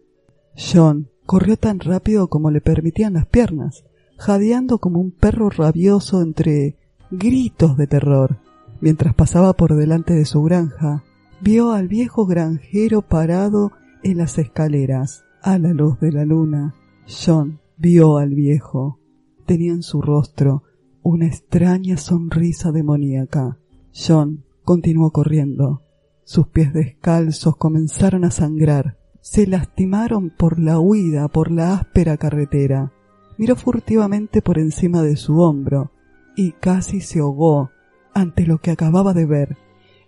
John 0.56 1.10
corrió 1.26 1.56
tan 1.56 1.78
rápido 1.78 2.28
como 2.28 2.50
le 2.50 2.60
permitían 2.60 3.14
las 3.14 3.26
piernas, 3.26 3.84
jadeando 4.18 4.78
como 4.78 5.00
un 5.00 5.10
perro 5.10 5.50
rabioso 5.50 6.22
entre 6.22 6.76
gritos 7.10 7.76
de 7.76 7.86
terror. 7.86 8.38
Mientras 8.80 9.14
pasaba 9.14 9.52
por 9.52 9.76
delante 9.76 10.14
de 10.14 10.24
su 10.24 10.42
granja, 10.42 11.04
vio 11.42 11.72
al 11.72 11.88
viejo 11.88 12.24
granjero 12.24 13.02
parado 13.02 13.72
en 14.04 14.18
las 14.18 14.38
escaleras, 14.38 15.24
a 15.42 15.58
la 15.58 15.72
luz 15.72 15.98
de 15.98 16.12
la 16.12 16.24
luna. 16.24 16.74
John 17.06 17.60
vio 17.76 18.18
al 18.18 18.30
viejo. 18.30 19.00
Tenía 19.44 19.72
en 19.72 19.82
su 19.82 20.00
rostro 20.00 20.62
una 21.02 21.26
extraña 21.26 21.96
sonrisa 21.96 22.70
demoníaca. 22.70 23.58
John 23.92 24.44
continuó 24.64 25.10
corriendo. 25.10 25.82
Sus 26.22 26.46
pies 26.46 26.72
descalzos 26.72 27.56
comenzaron 27.56 28.24
a 28.24 28.30
sangrar. 28.30 28.98
Se 29.20 29.48
lastimaron 29.48 30.30
por 30.30 30.60
la 30.60 30.78
huida 30.78 31.26
por 31.26 31.50
la 31.50 31.74
áspera 31.74 32.16
carretera. 32.18 32.92
Miró 33.36 33.56
furtivamente 33.56 34.42
por 34.42 34.58
encima 34.58 35.02
de 35.02 35.16
su 35.16 35.40
hombro 35.40 35.90
y 36.36 36.52
casi 36.52 37.00
se 37.00 37.18
ahogó 37.18 37.70
ante 38.14 38.46
lo 38.46 38.58
que 38.58 38.70
acababa 38.70 39.12
de 39.12 39.26
ver. 39.26 39.56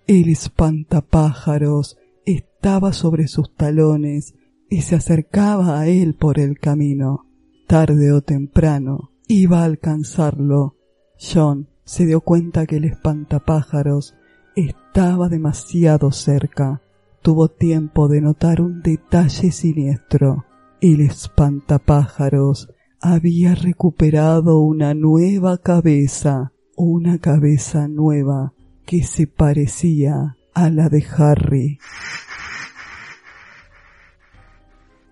El 0.06 0.28
espantapájaros 0.28 1.96
estaba 2.26 2.92
sobre 2.92 3.26
sus 3.26 3.54
talones 3.54 4.34
y 4.68 4.82
se 4.82 4.96
acercaba 4.96 5.80
a 5.80 5.87
él 5.87 6.14
por 6.14 6.38
el 6.38 6.58
camino. 6.58 7.25
Tarde 7.66 8.12
o 8.12 8.20
temprano 8.20 9.12
iba 9.28 9.61
a 9.61 9.64
alcanzarlo. 9.64 10.76
John 11.18 11.68
se 11.84 12.04
dio 12.04 12.20
cuenta 12.20 12.66
que 12.66 12.76
el 12.76 12.84
espantapájaros 12.84 14.14
estaba 14.56 15.30
demasiado 15.30 16.12
cerca. 16.12 16.82
Tuvo 17.23 17.49
tiempo 17.49 18.06
de 18.06 18.20
notar 18.20 18.61
un 18.61 18.82
detalle 18.82 19.52
siniestro. 19.52 20.44
El 20.82 21.00
espantapájaros 21.00 22.68
había 23.00 23.54
recuperado 23.54 24.58
una 24.58 24.92
nueva 24.92 25.56
cabeza, 25.56 26.52
una 26.76 27.18
cabeza 27.18 27.88
nueva 27.88 28.52
que 28.87 29.03
se 29.03 29.26
parecía 29.26 30.37
a 30.55 30.71
la 30.71 30.88
de 30.88 31.05
Harry. 31.17 31.79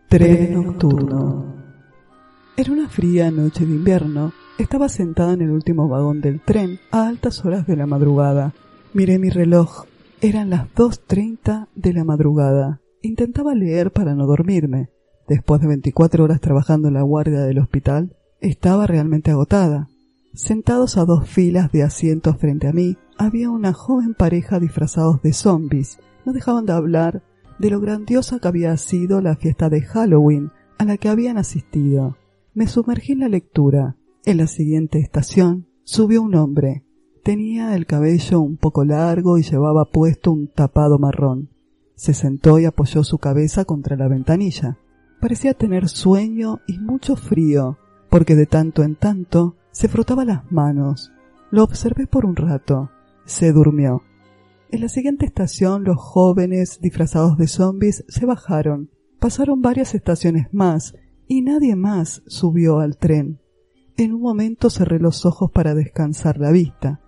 Tren 0.08 0.54
nocturno. 0.54 1.56
Era 2.56 2.72
una 2.72 2.88
fría 2.88 3.30
noche 3.30 3.64
de 3.64 3.72
invierno. 3.72 4.32
Estaba 4.58 4.88
sentada 4.88 5.32
en 5.32 5.40
el 5.40 5.50
último 5.50 5.88
vagón 5.88 6.20
del 6.20 6.40
tren 6.40 6.78
a 6.90 7.08
altas 7.08 7.44
horas 7.44 7.66
de 7.66 7.76
la 7.76 7.86
madrugada. 7.86 8.52
Miré 8.92 9.18
mi 9.18 9.30
reloj. 9.30 9.86
Eran 10.20 10.50
las 10.50 10.68
2.30 10.74 11.68
de 11.74 11.92
la 11.94 12.04
madrugada. 12.04 12.80
Intentaba 13.00 13.54
leer 13.54 13.90
para 13.90 14.14
no 14.14 14.26
dormirme. 14.26 14.90
Después 15.26 15.60
de 15.62 15.68
24 15.68 16.24
horas 16.24 16.40
trabajando 16.40 16.88
en 16.88 16.94
la 16.94 17.02
guardia 17.02 17.40
del 17.40 17.58
hospital, 17.58 18.16
estaba 18.40 18.86
realmente 18.86 19.30
agotada. 19.30 19.88
Sentados 20.34 20.96
a 20.98 21.04
dos 21.04 21.28
filas 21.28 21.72
de 21.72 21.82
asientos 21.82 22.36
frente 22.38 22.68
a 22.68 22.72
mí, 22.72 22.96
había 23.24 23.50
una 23.50 23.72
joven 23.72 24.14
pareja 24.14 24.58
disfrazados 24.58 25.22
de 25.22 25.32
zombies. 25.32 25.98
No 26.24 26.32
dejaban 26.32 26.66
de 26.66 26.72
hablar 26.72 27.22
de 27.58 27.70
lo 27.70 27.80
grandiosa 27.80 28.38
que 28.40 28.48
había 28.48 28.76
sido 28.76 29.20
la 29.20 29.36
fiesta 29.36 29.68
de 29.68 29.82
Halloween 29.82 30.50
a 30.78 30.84
la 30.84 30.96
que 30.96 31.08
habían 31.08 31.38
asistido. 31.38 32.16
Me 32.54 32.66
sumergí 32.66 33.12
en 33.12 33.20
la 33.20 33.28
lectura. 33.28 33.96
En 34.24 34.38
la 34.38 34.46
siguiente 34.46 34.98
estación 34.98 35.68
subió 35.84 36.22
un 36.22 36.34
hombre. 36.34 36.84
Tenía 37.22 37.76
el 37.76 37.86
cabello 37.86 38.40
un 38.40 38.56
poco 38.56 38.84
largo 38.84 39.38
y 39.38 39.42
llevaba 39.42 39.84
puesto 39.84 40.32
un 40.32 40.48
tapado 40.48 40.98
marrón. 40.98 41.50
Se 41.94 42.14
sentó 42.14 42.58
y 42.58 42.64
apoyó 42.64 43.04
su 43.04 43.18
cabeza 43.18 43.64
contra 43.64 43.96
la 43.96 44.08
ventanilla. 44.08 44.78
Parecía 45.20 45.54
tener 45.54 45.88
sueño 45.88 46.58
y 46.66 46.78
mucho 46.78 47.14
frío, 47.14 47.78
porque 48.10 48.34
de 48.34 48.46
tanto 48.46 48.82
en 48.82 48.96
tanto 48.96 49.56
se 49.70 49.86
frotaba 49.86 50.24
las 50.24 50.50
manos. 50.50 51.12
Lo 51.52 51.62
observé 51.62 52.08
por 52.08 52.26
un 52.26 52.34
rato. 52.34 52.90
Se 53.24 53.52
durmió. 53.52 54.02
En 54.70 54.80
la 54.80 54.88
siguiente 54.88 55.26
estación 55.26 55.84
los 55.84 55.98
jóvenes 55.98 56.80
disfrazados 56.80 57.36
de 57.36 57.46
zombies 57.46 58.04
se 58.08 58.24
bajaron. 58.24 58.90
Pasaron 59.20 59.60
varias 59.60 59.94
estaciones 59.94 60.48
más 60.52 60.94
y 61.28 61.42
nadie 61.42 61.76
más 61.76 62.22
subió 62.26 62.80
al 62.80 62.96
tren. 62.96 63.38
En 63.96 64.14
un 64.14 64.22
momento 64.22 64.70
cerré 64.70 64.98
los 64.98 65.26
ojos 65.26 65.50
para 65.50 65.74
descansar 65.74 66.38
la 66.38 66.50
vista. 66.50 67.00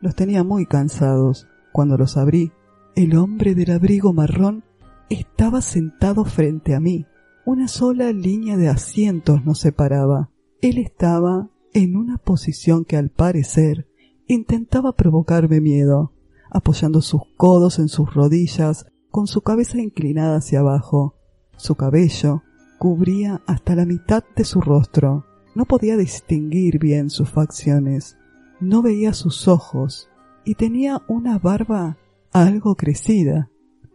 Los 0.00 0.14
tenía 0.14 0.42
muy 0.42 0.66
cansados. 0.66 1.46
Cuando 1.72 1.96
los 1.96 2.16
abrí, 2.16 2.52
el 2.96 3.16
hombre 3.16 3.54
del 3.54 3.70
abrigo 3.70 4.12
marrón 4.12 4.64
estaba 5.08 5.60
sentado 5.62 6.24
frente 6.24 6.74
a 6.74 6.80
mí. 6.80 7.06
Una 7.46 7.68
sola 7.68 8.12
línea 8.12 8.56
de 8.56 8.68
asientos 8.68 9.44
nos 9.44 9.60
separaba. 9.60 10.30
Él 10.60 10.78
estaba 10.78 11.48
en 11.72 11.96
una 11.96 12.18
posición 12.18 12.84
que 12.84 12.96
al 12.96 13.10
parecer 13.10 13.86
intentaba 14.26 14.92
provocarme 14.92 15.60
miedo, 15.60 16.12
apoyando 16.50 17.00
sus 17.00 17.22
codos 17.36 17.78
en 17.78 17.88
sus 17.88 18.14
rodillas, 18.14 18.86
con 19.10 19.26
su 19.26 19.42
cabeza 19.42 19.80
inclinada 19.80 20.36
hacia 20.36 20.60
abajo. 20.60 21.14
Su 21.56 21.76
cabello 21.76 22.42
cubría 22.78 23.42
hasta 23.46 23.74
la 23.74 23.86
mitad 23.86 24.24
de 24.36 24.44
su 24.44 24.60
rostro. 24.60 25.24
No 25.54 25.66
podía 25.66 25.96
distinguir 25.96 26.78
bien 26.78 27.10
sus 27.10 27.30
facciones 27.30 28.16
no 28.60 28.82
veía 28.82 29.12
sus 29.12 29.48
ojos 29.48 30.08
y 30.44 30.54
tenía 30.54 31.02
una 31.08 31.38
barba 31.38 31.98
algo 32.32 32.74
crecida. 32.74 33.50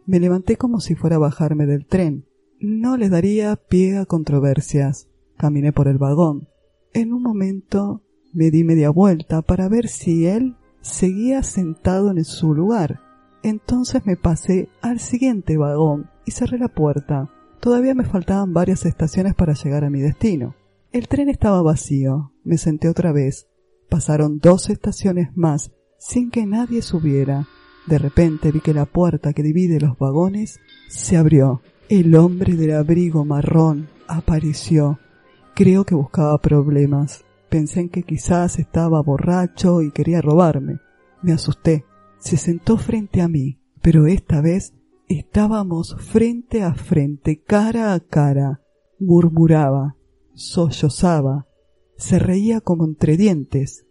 Me 0.06 0.20
levanté 0.20 0.56
como 0.56 0.80
si 0.80 0.94
fuera 0.94 1.16
a 1.16 1.20
bajarme 1.20 1.66
del 1.66 1.86
tren. 1.86 2.26
No 2.60 2.96
le 2.96 3.08
daría 3.08 3.56
pie 3.56 3.98
a 3.98 4.06
controversias. 4.06 5.08
Caminé 5.36 5.72
por 5.72 5.88
el 5.88 5.98
vagón. 5.98 6.48
En 6.92 7.12
un 7.12 7.22
momento 7.22 8.02
me 8.32 8.50
di 8.50 8.64
media 8.64 8.90
vuelta 8.90 9.42
para 9.42 9.68
ver 9.68 9.88
si 9.88 10.26
él 10.26 10.56
seguía 10.80 11.42
sentado 11.42 12.10
en 12.10 12.24
su 12.24 12.54
lugar. 12.54 13.00
Entonces 13.42 14.04
me 14.06 14.16
pasé 14.16 14.68
al 14.82 15.00
siguiente 15.00 15.56
vagón 15.56 16.10
y 16.26 16.30
cerré 16.30 16.58
la 16.58 16.68
puerta. 16.68 17.30
Todavía 17.60 17.94
me 17.94 18.04
faltaban 18.04 18.52
varias 18.52 18.86
estaciones 18.86 19.34
para 19.34 19.54
llegar 19.54 19.84
a 19.84 19.90
mi 19.90 20.00
destino. 20.00 20.54
El 20.92 21.08
tren 21.08 21.28
estaba 21.28 21.62
vacío. 21.62 22.32
Me 22.44 22.58
senté 22.58 22.88
otra 22.88 23.12
vez 23.12 23.46
Pasaron 23.90 24.38
dos 24.38 24.70
estaciones 24.70 25.36
más 25.36 25.72
sin 25.98 26.30
que 26.30 26.46
nadie 26.46 26.80
subiera. 26.80 27.48
De 27.88 27.98
repente 27.98 28.52
vi 28.52 28.60
que 28.60 28.72
la 28.72 28.86
puerta 28.86 29.32
que 29.32 29.42
divide 29.42 29.80
los 29.80 29.98
vagones 29.98 30.60
se 30.88 31.16
abrió. 31.16 31.60
El 31.88 32.14
hombre 32.14 32.54
del 32.54 32.76
abrigo 32.76 33.24
marrón 33.24 33.88
apareció. 34.06 35.00
Creo 35.56 35.84
que 35.84 35.96
buscaba 35.96 36.38
problemas. 36.38 37.24
Pensé 37.50 37.80
en 37.80 37.88
que 37.88 38.04
quizás 38.04 38.60
estaba 38.60 39.02
borracho 39.02 39.82
y 39.82 39.90
quería 39.90 40.22
robarme. 40.22 40.78
Me 41.20 41.32
asusté. 41.32 41.84
Se 42.18 42.36
sentó 42.36 42.76
frente 42.76 43.22
a 43.22 43.28
mí, 43.28 43.58
pero 43.82 44.06
esta 44.06 44.40
vez 44.40 44.72
estábamos 45.08 45.96
frente 45.98 46.62
a 46.62 46.74
frente, 46.74 47.42
cara 47.42 47.92
a 47.92 48.00
cara. 48.00 48.60
Murmuraba, 49.00 49.96
sollozaba, 50.34 51.48
se 51.96 52.20
reía 52.20 52.60
como 52.60 52.84
entre 52.84 53.16
dientes. 53.16 53.84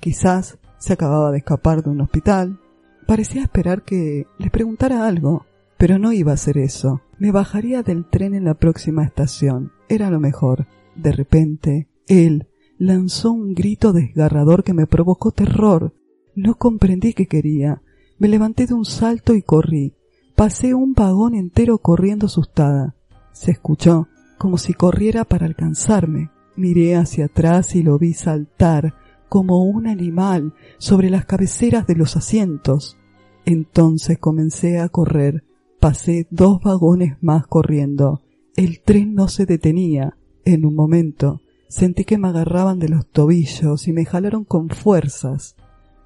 Quizás 0.00 0.58
se 0.78 0.94
acababa 0.94 1.32
de 1.32 1.38
escapar 1.38 1.82
de 1.82 1.90
un 1.90 2.00
hospital. 2.00 2.60
Parecía 3.06 3.42
esperar 3.42 3.82
que 3.82 4.26
le 4.38 4.48
preguntara 4.48 5.06
algo, 5.06 5.44
pero 5.76 5.98
no 5.98 6.12
iba 6.12 6.30
a 6.30 6.34
hacer 6.34 6.56
eso. 6.56 7.02
Me 7.18 7.30
bajaría 7.30 7.82
del 7.82 8.08
tren 8.08 8.34
en 8.34 8.44
la 8.44 8.54
próxima 8.54 9.04
estación. 9.04 9.72
Era 9.88 10.10
lo 10.10 10.18
mejor. 10.18 10.66
De 10.96 11.12
repente, 11.12 11.88
él 12.06 12.48
lanzó 12.82 13.30
un 13.30 13.54
grito 13.54 13.92
desgarrador 13.92 14.64
que 14.64 14.74
me 14.74 14.88
provocó 14.88 15.30
terror. 15.30 15.94
No 16.34 16.56
comprendí 16.56 17.12
qué 17.12 17.26
quería. 17.26 17.80
Me 18.18 18.26
levanté 18.26 18.66
de 18.66 18.74
un 18.74 18.84
salto 18.84 19.34
y 19.34 19.42
corrí. 19.42 19.94
Pasé 20.34 20.74
un 20.74 20.92
vagón 20.92 21.36
entero 21.36 21.78
corriendo 21.78 22.26
asustada. 22.26 22.96
Se 23.30 23.52
escuchó, 23.52 24.08
como 24.36 24.58
si 24.58 24.74
corriera 24.74 25.24
para 25.24 25.46
alcanzarme. 25.46 26.30
Miré 26.56 26.96
hacia 26.96 27.26
atrás 27.26 27.76
y 27.76 27.84
lo 27.84 27.98
vi 28.00 28.14
saltar, 28.14 28.94
como 29.28 29.62
un 29.62 29.86
animal, 29.86 30.52
sobre 30.78 31.08
las 31.08 31.24
cabeceras 31.24 31.86
de 31.86 31.94
los 31.94 32.16
asientos. 32.16 32.98
Entonces 33.44 34.18
comencé 34.18 34.80
a 34.80 34.88
correr. 34.88 35.44
Pasé 35.78 36.26
dos 36.30 36.60
vagones 36.60 37.16
más 37.20 37.46
corriendo. 37.46 38.22
El 38.56 38.80
tren 38.80 39.14
no 39.14 39.28
se 39.28 39.46
detenía. 39.46 40.16
En 40.44 40.66
un 40.66 40.74
momento 40.74 41.42
sentí 41.72 42.04
que 42.04 42.18
me 42.18 42.28
agarraban 42.28 42.78
de 42.78 42.90
los 42.90 43.08
tobillos 43.08 43.88
y 43.88 43.92
me 43.92 44.04
jalaron 44.04 44.44
con 44.44 44.68
fuerzas. 44.68 45.56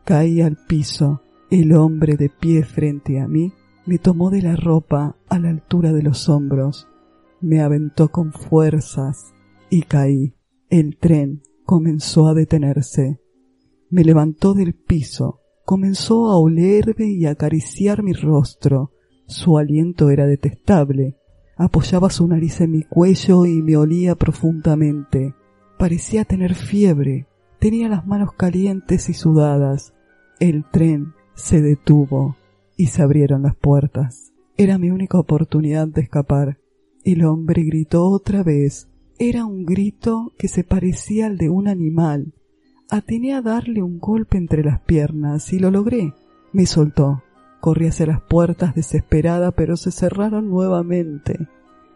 Caí 0.04 0.40
al 0.40 0.56
piso. 0.56 1.22
El 1.50 1.74
hombre 1.74 2.16
de 2.16 2.28
pie 2.28 2.64
frente 2.64 3.20
a 3.20 3.28
mí 3.28 3.52
me 3.84 3.98
tomó 3.98 4.30
de 4.30 4.42
la 4.42 4.56
ropa 4.56 5.16
a 5.28 5.38
la 5.38 5.50
altura 5.50 5.92
de 5.92 6.02
los 6.02 6.28
hombros. 6.28 6.88
Me 7.40 7.60
aventó 7.60 8.08
con 8.10 8.32
fuerzas 8.32 9.34
y 9.68 9.82
caí. 9.82 10.34
El 10.70 10.98
tren 10.98 11.42
comenzó 11.64 12.28
a 12.28 12.34
detenerse. 12.34 13.20
Me 13.90 14.04
levantó 14.04 14.54
del 14.54 14.74
piso, 14.74 15.40
comenzó 15.64 16.28
a 16.28 16.38
olerme 16.38 17.10
y 17.10 17.26
acariciar 17.26 18.02
mi 18.02 18.12
rostro. 18.12 18.92
Su 19.26 19.58
aliento 19.58 20.10
era 20.10 20.26
detestable. 20.26 21.16
Apoyaba 21.56 22.10
su 22.10 22.26
nariz 22.28 22.60
en 22.60 22.70
mi 22.70 22.82
cuello 22.82 23.46
y 23.46 23.62
me 23.62 23.76
olía 23.76 24.14
profundamente. 24.14 25.34
Parecía 25.78 26.24
tener 26.24 26.54
fiebre. 26.54 27.26
Tenía 27.58 27.88
las 27.88 28.06
manos 28.06 28.32
calientes 28.32 29.08
y 29.08 29.14
sudadas. 29.14 29.92
El 30.40 30.64
tren 30.70 31.14
se 31.34 31.60
detuvo 31.60 32.36
y 32.76 32.86
se 32.86 33.02
abrieron 33.02 33.42
las 33.42 33.56
puertas. 33.56 34.32
Era 34.56 34.78
mi 34.78 34.90
única 34.90 35.18
oportunidad 35.18 35.86
de 35.86 36.02
escapar. 36.02 36.58
El 37.04 37.24
hombre 37.24 37.62
gritó 37.62 38.08
otra 38.08 38.42
vez. 38.42 38.88
Era 39.18 39.44
un 39.44 39.64
grito 39.64 40.32
que 40.38 40.48
se 40.48 40.64
parecía 40.64 41.26
al 41.26 41.36
de 41.36 41.50
un 41.50 41.68
animal. 41.68 42.34
Atiné 42.90 43.34
a 43.34 43.42
darle 43.42 43.82
un 43.82 43.98
golpe 43.98 44.38
entre 44.38 44.64
las 44.64 44.80
piernas 44.80 45.52
y 45.52 45.58
lo 45.58 45.70
logré. 45.70 46.14
Me 46.52 46.66
soltó. 46.66 47.22
Corrí 47.60 47.86
hacia 47.86 48.06
las 48.06 48.20
puertas 48.22 48.74
desesperada, 48.74 49.50
pero 49.50 49.76
se 49.76 49.90
cerraron 49.90 50.48
nuevamente. 50.48 51.48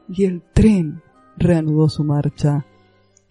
Y 0.09 0.25
el 0.25 0.43
tren 0.53 1.03
reanudó 1.37 1.89
su 1.89 2.05
marcha. 2.05 2.67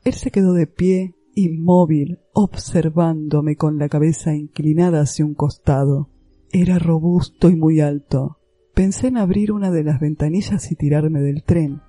Él 0.04 0.14
se 0.14 0.32
quedó 0.32 0.54
de 0.54 0.68
pie, 0.68 1.16
inmóvil, 1.36 2.20
observándome 2.34 3.56
con 3.56 3.78
la 3.78 3.90
cabeza 3.90 4.36
inclinada 4.36 5.02
hacia 5.02 5.26
un 5.26 5.34
costado. 5.34 6.10
Era 6.52 6.80
robusto 6.80 7.50
y 7.50 7.56
muy 7.56 7.80
alto. 7.80 8.38
Pensé 8.74 9.08
en 9.08 9.18
abrir 9.18 9.52
una 9.52 9.72
de 9.72 9.84
las 9.84 10.00
ventanillas 10.00 10.72
y 10.72 10.76
tirarme 10.76 11.22
del 11.22 11.44
tren. 11.44 11.82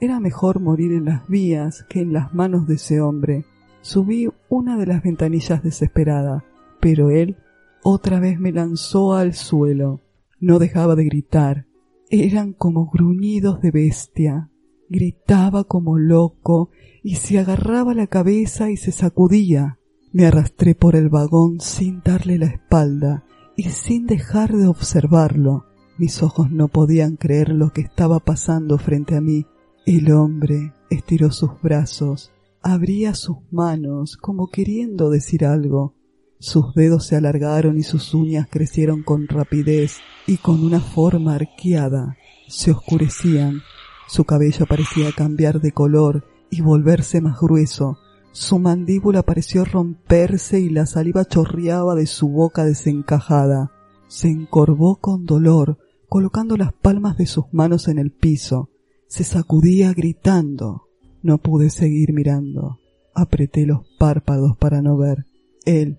Era 0.00 0.18
mejor 0.20 0.60
morir 0.60 0.92
en 0.92 1.04
las 1.04 1.28
vías 1.28 1.84
que 1.88 2.00
en 2.00 2.12
las 2.12 2.32
manos 2.32 2.66
de 2.66 2.76
ese 2.76 3.00
hombre. 3.00 3.44
Subí 3.80 4.28
una 4.48 4.76
de 4.76 4.86
las 4.86 5.02
ventanillas 5.02 5.62
desesperada, 5.62 6.44
pero 6.80 7.10
él 7.10 7.36
otra 7.82 8.18
vez 8.18 8.38
me 8.40 8.52
lanzó 8.52 9.14
al 9.14 9.34
suelo. 9.34 10.02
No 10.40 10.58
dejaba 10.58 10.94
de 10.94 11.04
gritar. 11.04 11.66
Eran 12.10 12.52
como 12.52 12.90
gruñidos 12.90 13.60
de 13.60 13.70
bestia. 13.70 14.50
Gritaba 14.88 15.64
como 15.64 15.98
loco 15.98 16.70
y 17.02 17.16
se 17.16 17.38
agarraba 17.38 17.94
la 17.94 18.06
cabeza 18.06 18.70
y 18.70 18.76
se 18.76 18.92
sacudía. 18.92 19.78
Me 20.12 20.26
arrastré 20.26 20.74
por 20.74 20.96
el 20.96 21.08
vagón 21.08 21.60
sin 21.60 22.02
darle 22.02 22.38
la 22.38 22.46
espalda 22.46 23.24
y 23.56 23.64
sin 23.64 24.06
dejar 24.06 24.56
de 24.56 24.66
observarlo. 24.66 25.66
Mis 25.98 26.22
ojos 26.22 26.50
no 26.50 26.68
podían 26.68 27.16
creer 27.16 27.50
lo 27.50 27.72
que 27.72 27.82
estaba 27.82 28.20
pasando 28.20 28.78
frente 28.78 29.16
a 29.16 29.20
mí. 29.20 29.46
El 29.84 30.12
hombre 30.12 30.72
estiró 30.90 31.30
sus 31.30 31.60
brazos, 31.62 32.32
abría 32.62 33.14
sus 33.14 33.38
manos 33.50 34.16
como 34.16 34.48
queriendo 34.48 35.10
decir 35.10 35.44
algo, 35.44 35.94
sus 36.40 36.72
dedos 36.74 37.06
se 37.06 37.16
alargaron 37.16 37.78
y 37.78 37.82
sus 37.82 38.14
uñas 38.14 38.46
crecieron 38.48 39.02
con 39.02 39.26
rapidez 39.26 39.96
y 40.26 40.36
con 40.36 40.64
una 40.64 40.78
forma 40.78 41.34
arqueada. 41.34 42.16
Se 42.46 42.70
oscurecían. 42.70 43.60
Su 44.08 44.24
cabello 44.24 44.64
parecía 44.66 45.12
cambiar 45.12 45.60
de 45.60 45.72
color 45.72 46.24
y 46.50 46.62
volverse 46.62 47.20
más 47.20 47.38
grueso. 47.38 47.98
Su 48.32 48.58
mandíbula 48.58 49.22
pareció 49.22 49.66
romperse 49.66 50.60
y 50.60 50.70
la 50.70 50.86
saliva 50.86 51.26
chorreaba 51.26 51.94
de 51.94 52.06
su 52.06 52.28
boca 52.28 52.64
desencajada. 52.64 53.70
Se 54.06 54.28
encorvó 54.28 54.96
con 54.96 55.26
dolor, 55.26 55.76
colocando 56.08 56.56
las 56.56 56.72
palmas 56.72 57.18
de 57.18 57.26
sus 57.26 57.44
manos 57.52 57.86
en 57.86 57.98
el 57.98 58.10
piso. 58.10 58.70
Se 59.08 59.24
sacudía 59.24 59.92
gritando. 59.92 60.88
No 61.22 61.36
pude 61.36 61.68
seguir 61.68 62.14
mirando. 62.14 62.78
Apreté 63.14 63.66
los 63.66 63.80
párpados 63.98 64.56
para 64.56 64.80
no 64.80 64.96
ver. 64.96 65.26
Él 65.66 65.98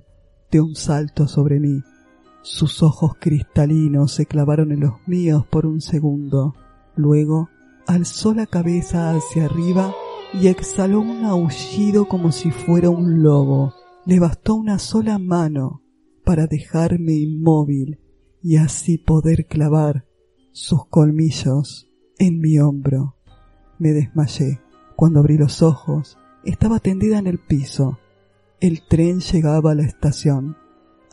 de 0.49 0.61
un 0.61 0.73
salto 0.73 1.27
sobre 1.27 1.59
mí. 1.59 1.83
Sus 2.41 2.81
ojos 2.81 3.13
cristalinos 3.19 4.13
se 4.13 4.25
clavaron 4.25 4.71
en 4.71 4.79
los 4.79 4.93
míos 5.05 5.45
por 5.47 5.67
un 5.67 5.79
segundo. 5.79 6.55
Luego 6.95 7.49
alzó 7.87 8.33
la 8.33 8.45
cabeza 8.45 9.11
hacia 9.11 9.45
arriba 9.45 9.93
y 10.33 10.47
exhaló 10.47 11.01
un 11.01 11.25
aullido 11.25 12.07
como 12.07 12.31
si 12.31 12.51
fuera 12.51 12.89
un 12.89 13.23
lobo. 13.23 13.73
Le 14.05 14.19
bastó 14.19 14.55
una 14.55 14.79
sola 14.79 15.19
mano 15.19 15.81
para 16.23 16.47
dejarme 16.47 17.13
inmóvil 17.13 17.99
y 18.41 18.57
así 18.57 18.97
poder 18.97 19.47
clavar 19.47 20.05
sus 20.51 20.85
colmillos 20.87 21.89
en 22.17 22.39
mi 22.39 22.59
hombro. 22.59 23.15
Me 23.77 23.89
desmayé. 23.89 24.61
Cuando 24.95 25.19
abrí 25.19 25.37
los 25.37 25.61
ojos, 25.61 26.17
estaba 26.43 26.79
tendida 26.79 27.19
en 27.19 27.27
el 27.27 27.39
piso, 27.39 27.99
el 28.61 28.85
tren 28.85 29.21
llegaba 29.21 29.71
a 29.71 29.75
la 29.75 29.83
estación. 29.83 30.57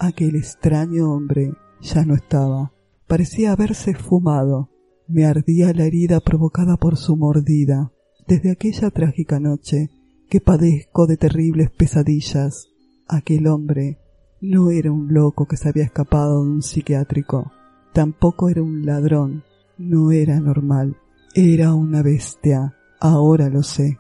Aquel 0.01 0.35
extraño 0.35 1.13
hombre 1.13 1.53
ya 1.81 2.05
no 2.05 2.17
estaba. 2.17 2.73
Parecía 3.07 3.53
haberse 3.53 3.95
fumado. 3.95 4.69
Me 5.09 5.25
ardía 5.25 5.73
la 5.73 5.85
herida 5.85 6.21
provocada 6.21 6.77
por 6.77 6.97
su 6.97 7.17
mordida. 7.17 7.93
Desde 8.27 8.51
aquella 8.51 8.91
trágica 8.91 9.39
noche 9.39 9.91
que 10.29 10.41
padezco 10.41 11.07
de 11.07 11.17
terribles 11.17 11.71
pesadillas. 11.71 12.69
Aquel 13.07 13.47
hombre 13.47 13.99
no 14.41 14.71
era 14.71 14.91
un 14.91 15.15
loco 15.15 15.47
que 15.47 15.57
se 15.57 15.69
había 15.69 15.85
escapado 15.85 16.43
de 16.43 16.51
un 16.51 16.63
psiquiátrico. 16.63 17.53
Tampoco 17.93 18.49
era 18.49 18.63
un 18.63 18.85
ladrón. 18.85 19.45
No 19.79 20.11
era 20.11 20.41
normal. 20.41 20.97
Era 21.35 21.75
una 21.75 22.03
bestia. 22.03 22.75
Ahora 22.99 23.49
lo 23.49 23.63
sé. 23.63 23.99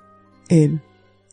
Él 0.48 0.82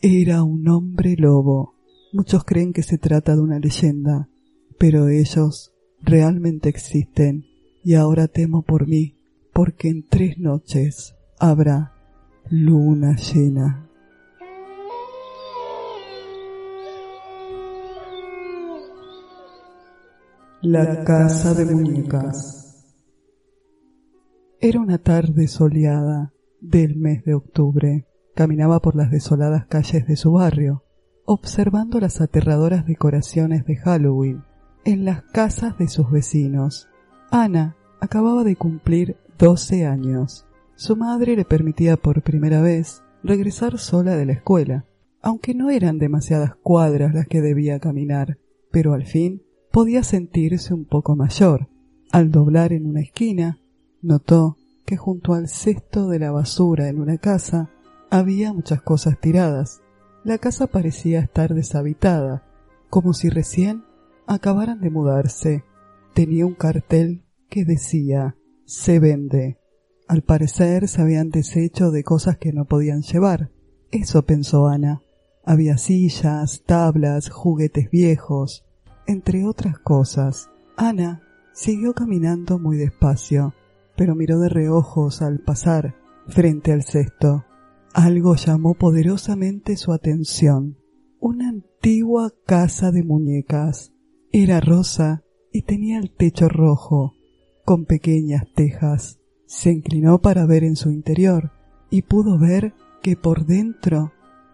era 0.02 0.44
un 0.44 0.68
hombre 0.68 1.16
lobo. 1.18 1.74
Muchos 2.12 2.44
creen 2.44 2.74
que 2.74 2.84
se 2.84 3.00
trata 3.00 3.36
de 3.36 3.42
una 3.42 3.58
leyenda, 3.58 4.30
pero 4.78 5.08
ellos 5.08 5.72
realmente 6.02 6.70
existen 6.70 7.46
y 7.84 7.96
ahora 7.96 8.28
temo 8.28 8.62
por 8.62 8.88
mí, 8.88 9.18
porque 9.54 9.90
en 9.90 10.08
tres 10.08 10.38
noches 10.40 11.16
habrá 11.40 11.94
luna 12.50 13.16
llena. 13.16 13.90
La 20.62 21.04
casa 21.04 21.54
de 21.54 21.66
muñecas. 21.66 22.86
Era 24.60 24.80
una 24.80 24.98
tarde 24.98 25.48
soleada 25.48 26.34
del 26.62 26.96
mes 26.96 27.24
de 27.26 27.34
octubre. 27.34 28.08
Caminaba 28.34 28.80
por 28.82 28.96
las 28.96 29.12
desoladas 29.12 29.68
calles 29.68 30.08
de 30.08 30.16
su 30.16 30.32
barrio 30.32 30.84
observando 31.26 32.00
las 32.00 32.22
aterradoras 32.22 32.86
decoraciones 32.86 33.66
de 33.66 33.78
Halloween 33.78 34.44
en 34.86 35.06
las 35.06 35.24
casas 35.24 35.78
de 35.78 35.88
sus 35.88 36.12
vecinos. 36.12 36.90
Ana 37.32 37.78
acababa 38.02 38.44
de 38.44 38.56
cumplir 38.56 39.18
12 39.40 39.86
años. 39.86 40.46
Su 40.76 40.96
madre 40.96 41.36
le 41.36 41.46
permitía 41.46 41.98
por 41.98 42.22
primera 42.24 42.62
vez 42.62 43.04
regresar 43.24 43.78
sola 43.80 44.16
de 44.16 44.26
la 44.26 44.34
escuela. 44.34 44.86
aunque 45.26 45.56
no 45.56 45.70
eran 45.70 46.00
demasiadas 46.00 46.56
cuadras 46.62 47.14
las 47.14 47.28
que 47.28 47.40
debía 47.40 47.80
caminar, 47.80 48.40
pero 48.72 48.92
al 48.92 49.06
fin 49.06 49.42
podía 49.72 50.04
sentirse 50.04 50.74
un 50.74 50.84
poco 50.84 51.16
mayor. 51.16 51.70
Al 52.12 52.30
doblar 52.30 52.74
en 52.74 52.86
una 52.86 53.00
esquina, 53.00 53.62
notó 54.02 54.58
que 54.86 54.98
junto 54.98 55.34
al 55.34 55.48
cesto 55.48 56.10
de 56.10 56.20
la 56.20 56.32
basura 56.32 56.90
en 56.90 57.00
una 57.00 57.18
casa 57.18 57.70
había 58.10 58.52
muchas 58.52 58.82
cosas 58.82 59.18
tiradas. 59.20 59.82
La 60.26 60.38
casa 60.40 60.68
parecía 60.68 61.22
estar 61.22 61.54
deshabitada, 61.54 62.44
como 62.90 63.14
si 63.14 63.30
recién 63.30 63.86
acabaran 64.28 64.82
de 64.82 64.90
mudarse. 64.90 65.64
Tenía 66.14 66.46
un 66.46 66.54
cartel 66.54 67.24
que 67.50 67.64
decía 67.64 68.36
se 68.66 69.00
vende. 69.00 69.60
Al 70.08 70.22
parecer 70.22 70.88
se 70.88 71.02
habían 71.02 71.30
deshecho 71.30 71.92
de 71.92 72.04
cosas 72.04 72.38
que 72.38 72.54
no 72.54 72.66
podían 72.66 73.02
llevar. 73.02 73.52
Eso 73.92 74.24
pensó 74.24 74.68
Ana. 74.68 75.02
Había 75.46 75.78
sillas, 75.78 76.64
tablas, 76.66 77.30
juguetes 77.30 77.90
viejos, 77.90 78.66
entre 79.08 79.46
otras 79.46 79.78
cosas. 79.80 80.50
Ana 80.78 81.22
siguió 81.54 81.94
caminando 81.94 82.60
muy 82.60 82.78
despacio, 82.78 83.54
pero 83.96 84.16
miró 84.16 84.40
de 84.40 84.50
reojos 84.50 85.22
al 85.22 85.40
pasar 85.40 85.96
frente 86.28 86.72
al 86.72 86.84
cesto. 86.84 87.46
Algo 87.94 88.36
llamó 88.36 88.74
poderosamente 88.74 89.78
su 89.78 89.92
atención. 89.92 90.78
Una 91.20 91.50
antigua 91.50 92.32
casa 92.46 92.92
de 92.92 93.04
muñecas. 93.04 93.94
Era 94.32 94.60
rosa 94.60 95.24
y 95.52 95.62
tenía 95.62 96.00
el 96.00 96.12
techo 96.12 96.50
rojo, 96.50 97.14
con 97.66 97.86
pequeñas 97.86 98.46
tejas. 98.56 99.20
Se 99.46 99.72
inclinó 99.72 100.22
para 100.22 100.46
ver 100.46 100.64
en 100.64 100.76
su 100.76 100.90
interior 100.90 101.52
y 101.90 102.02
pudo 102.04 102.40
ver 102.40 102.74
que 103.02 103.16
por 103.16 103.46
dentro 103.46 104.14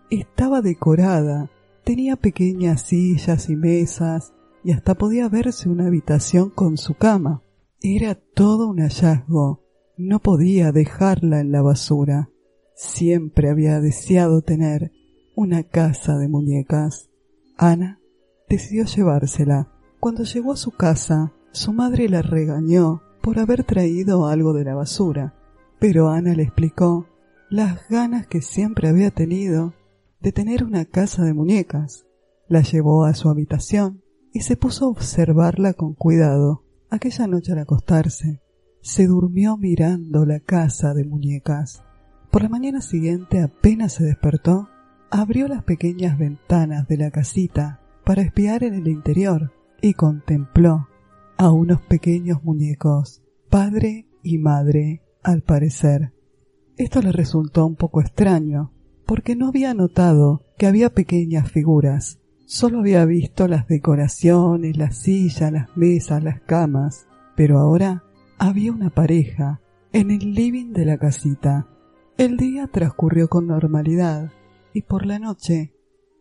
estaba 0.10 0.62
decorada, 0.62 1.50
tenía 1.84 2.16
pequeñas 2.16 2.82
sillas 2.82 3.50
y 3.50 3.56
mesas 3.56 4.34
y 4.64 4.72
hasta 4.72 4.96
podía 4.96 5.30
verse 5.30 5.70
una 5.70 5.88
habitación 5.88 6.50
con 6.50 6.78
su 6.78 6.96
cama. 6.96 7.44
Era 7.82 8.16
todo 8.16 8.68
un 8.68 8.80
hallazgo. 8.80 9.64
No 9.98 10.20
podía 10.20 10.72
dejarla 10.72 11.40
en 11.40 11.52
la 11.52 11.62
basura. 11.62 12.30
Siempre 12.76 13.50
había 13.50 13.80
deseado 13.80 14.42
tener 14.42 14.92
una 15.36 15.64
casa 15.64 16.18
de 16.18 16.28
muñecas. 16.28 17.10
Ana 17.58 18.00
decidió 18.50 18.86
llevársela. 18.86 19.72
Cuando 20.00 20.24
llegó 20.24 20.54
a 20.54 20.58
su 20.58 20.72
casa, 20.72 21.34
su 21.52 21.74
madre 21.74 22.10
la 22.10 22.22
regañó 22.22 23.02
por 23.22 23.40
haber 23.40 23.64
traído 23.64 24.28
algo 24.28 24.54
de 24.54 24.64
la 24.64 24.76
basura, 24.76 25.36
pero 25.80 26.10
Ana 26.10 26.34
le 26.34 26.44
explicó 26.44 27.08
las 27.50 27.88
ganas 27.90 28.28
que 28.28 28.42
siempre 28.42 28.88
había 28.90 29.12
tenido 29.12 29.74
de 30.20 30.32
tener 30.32 30.64
una 30.64 30.86
casa 30.86 31.24
de 31.24 31.34
muñecas. 31.34 32.06
La 32.48 32.62
llevó 32.62 33.06
a 33.06 33.14
su 33.14 33.30
habitación 33.30 34.04
y 34.34 34.42
se 34.42 34.56
puso 34.56 34.86
a 34.86 34.90
observarla 34.90 35.74
con 35.74 35.94
cuidado. 35.94 36.64
Aquella 36.90 37.28
noche 37.28 37.52
al 37.52 37.60
acostarse, 37.60 38.42
se 38.82 39.08
durmió 39.08 39.58
mirando 39.58 40.26
la 40.26 40.40
casa 40.40 40.94
de 40.94 41.06
muñecas. 41.06 41.84
Por 42.32 42.44
la 42.44 42.50
mañana 42.50 42.82
siguiente 42.82 43.42
apenas 43.42 43.94
se 43.94 44.04
despertó, 44.04 44.70
abrió 45.12 45.48
las 45.48 45.64
pequeñas 45.64 46.18
ventanas 46.18 46.88
de 46.88 46.98
la 46.98 47.12
casita 47.12 47.82
para 48.06 48.22
espiar 48.22 48.64
en 48.64 48.76
el 48.76 48.88
interior 48.88 49.52
y 49.82 49.94
contempló 49.94 50.89
a 51.40 51.52
unos 51.52 51.80
pequeños 51.80 52.44
muñecos, 52.44 53.24
padre 53.50 54.06
y 54.24 54.38
madre, 54.40 55.04
al 55.24 55.42
parecer. 55.42 56.12
Esto 56.76 57.02
le 57.02 57.14
resultó 57.14 57.66
un 57.66 57.78
poco 57.78 58.02
extraño, 58.02 58.74
porque 59.06 59.38
no 59.38 59.48
había 59.48 59.74
notado 59.74 60.44
que 60.58 60.68
había 60.68 60.94
pequeñas 60.94 61.50
figuras. 61.50 62.20
Solo 62.46 62.80
había 62.80 63.06
visto 63.06 63.48
las 63.48 63.68
decoraciones, 63.68 64.76
las 64.76 64.98
sillas, 64.98 65.50
las 65.54 65.78
mesas, 65.78 66.22
las 66.22 66.42
camas, 66.42 67.08
pero 67.38 67.58
ahora 67.58 68.04
había 68.38 68.74
una 68.74 68.90
pareja 68.90 69.62
en 69.94 70.12
el 70.12 70.34
living 70.34 70.74
de 70.74 70.84
la 70.84 70.98
casita. 70.98 71.70
El 72.18 72.36
día 72.36 72.68
transcurrió 72.68 73.30
con 73.30 73.48
normalidad 73.48 74.30
y 74.74 74.82
por 74.82 75.06
la 75.06 75.20
noche 75.20 75.74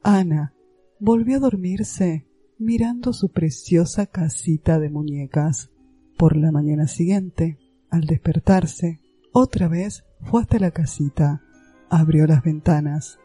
Ana 0.04 0.54
volvió 1.00 1.38
a 1.38 1.40
dormirse 1.40 2.27
mirando 2.58 3.12
su 3.12 3.30
preciosa 3.30 4.06
casita 4.06 4.78
de 4.78 4.90
muñecas. 4.90 5.70
Por 6.16 6.36
la 6.36 6.50
mañana 6.50 6.88
siguiente, 6.88 7.58
al 7.90 8.02
despertarse, 8.02 9.00
otra 9.32 9.68
vez 9.68 10.04
fue 10.22 10.42
hasta 10.42 10.58
la 10.58 10.72
casita, 10.72 11.42
abrió 11.88 12.26
las 12.26 12.42
ventanas. 12.42 13.18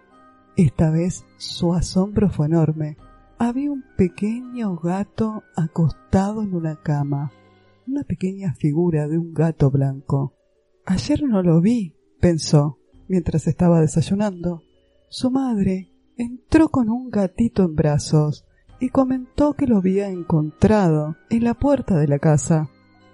Esta 0.56 0.92
vez 0.92 1.26
su 1.38 1.74
asombro 1.74 2.30
fue 2.30 2.46
enorme. 2.46 2.98
Había 3.40 3.72
un 3.72 3.84
pequeño 3.98 4.78
gato 4.78 5.44
acostado 5.56 6.44
en 6.44 6.54
una 6.54 6.80
cama, 6.82 7.32
una 7.88 8.04
pequeña 8.04 8.54
figura 8.54 9.08
de 9.08 9.18
un 9.18 9.34
gato 9.34 9.72
blanco. 9.72 10.36
Ayer 10.86 11.24
no 11.24 11.42
lo 11.42 11.60
vi, 11.60 11.96
pensó, 12.20 12.78
mientras 13.08 13.48
estaba 13.48 13.82
desayunando. 13.82 14.62
Su 15.10 15.32
madre 15.32 15.92
entró 16.16 16.70
con 16.70 16.90
un 16.90 17.10
gatito 17.10 17.64
en 17.64 17.76
brazos 17.76 18.46
y 18.84 18.90
comentó 18.90 19.54
que 19.54 19.66
lo 19.66 19.78
había 19.78 20.10
encontrado 20.10 21.16
en 21.30 21.46
la 21.46 21.54
puerta 21.54 21.96
de 21.98 22.06
la 22.10 22.20
casa. 22.20 22.70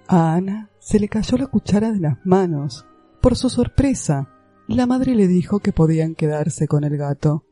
A 0.08 0.34
Ana 0.34 0.72
se 0.80 1.00
le 1.00 1.08
cayó 1.08 1.38
la 1.38 1.46
cuchara 1.46 1.92
de 1.92 2.00
las 2.00 2.18
manos. 2.26 2.88
Por 3.22 3.36
su 3.36 3.52
sorpresa, 3.52 4.34
la 4.68 4.88
madre 4.88 5.14
le 5.14 5.28
dijo 5.28 5.60
que 5.60 5.72
podían 5.72 6.16
quedarse 6.16 6.68
con 6.68 6.86
el 6.86 6.98
gato. 6.98 7.46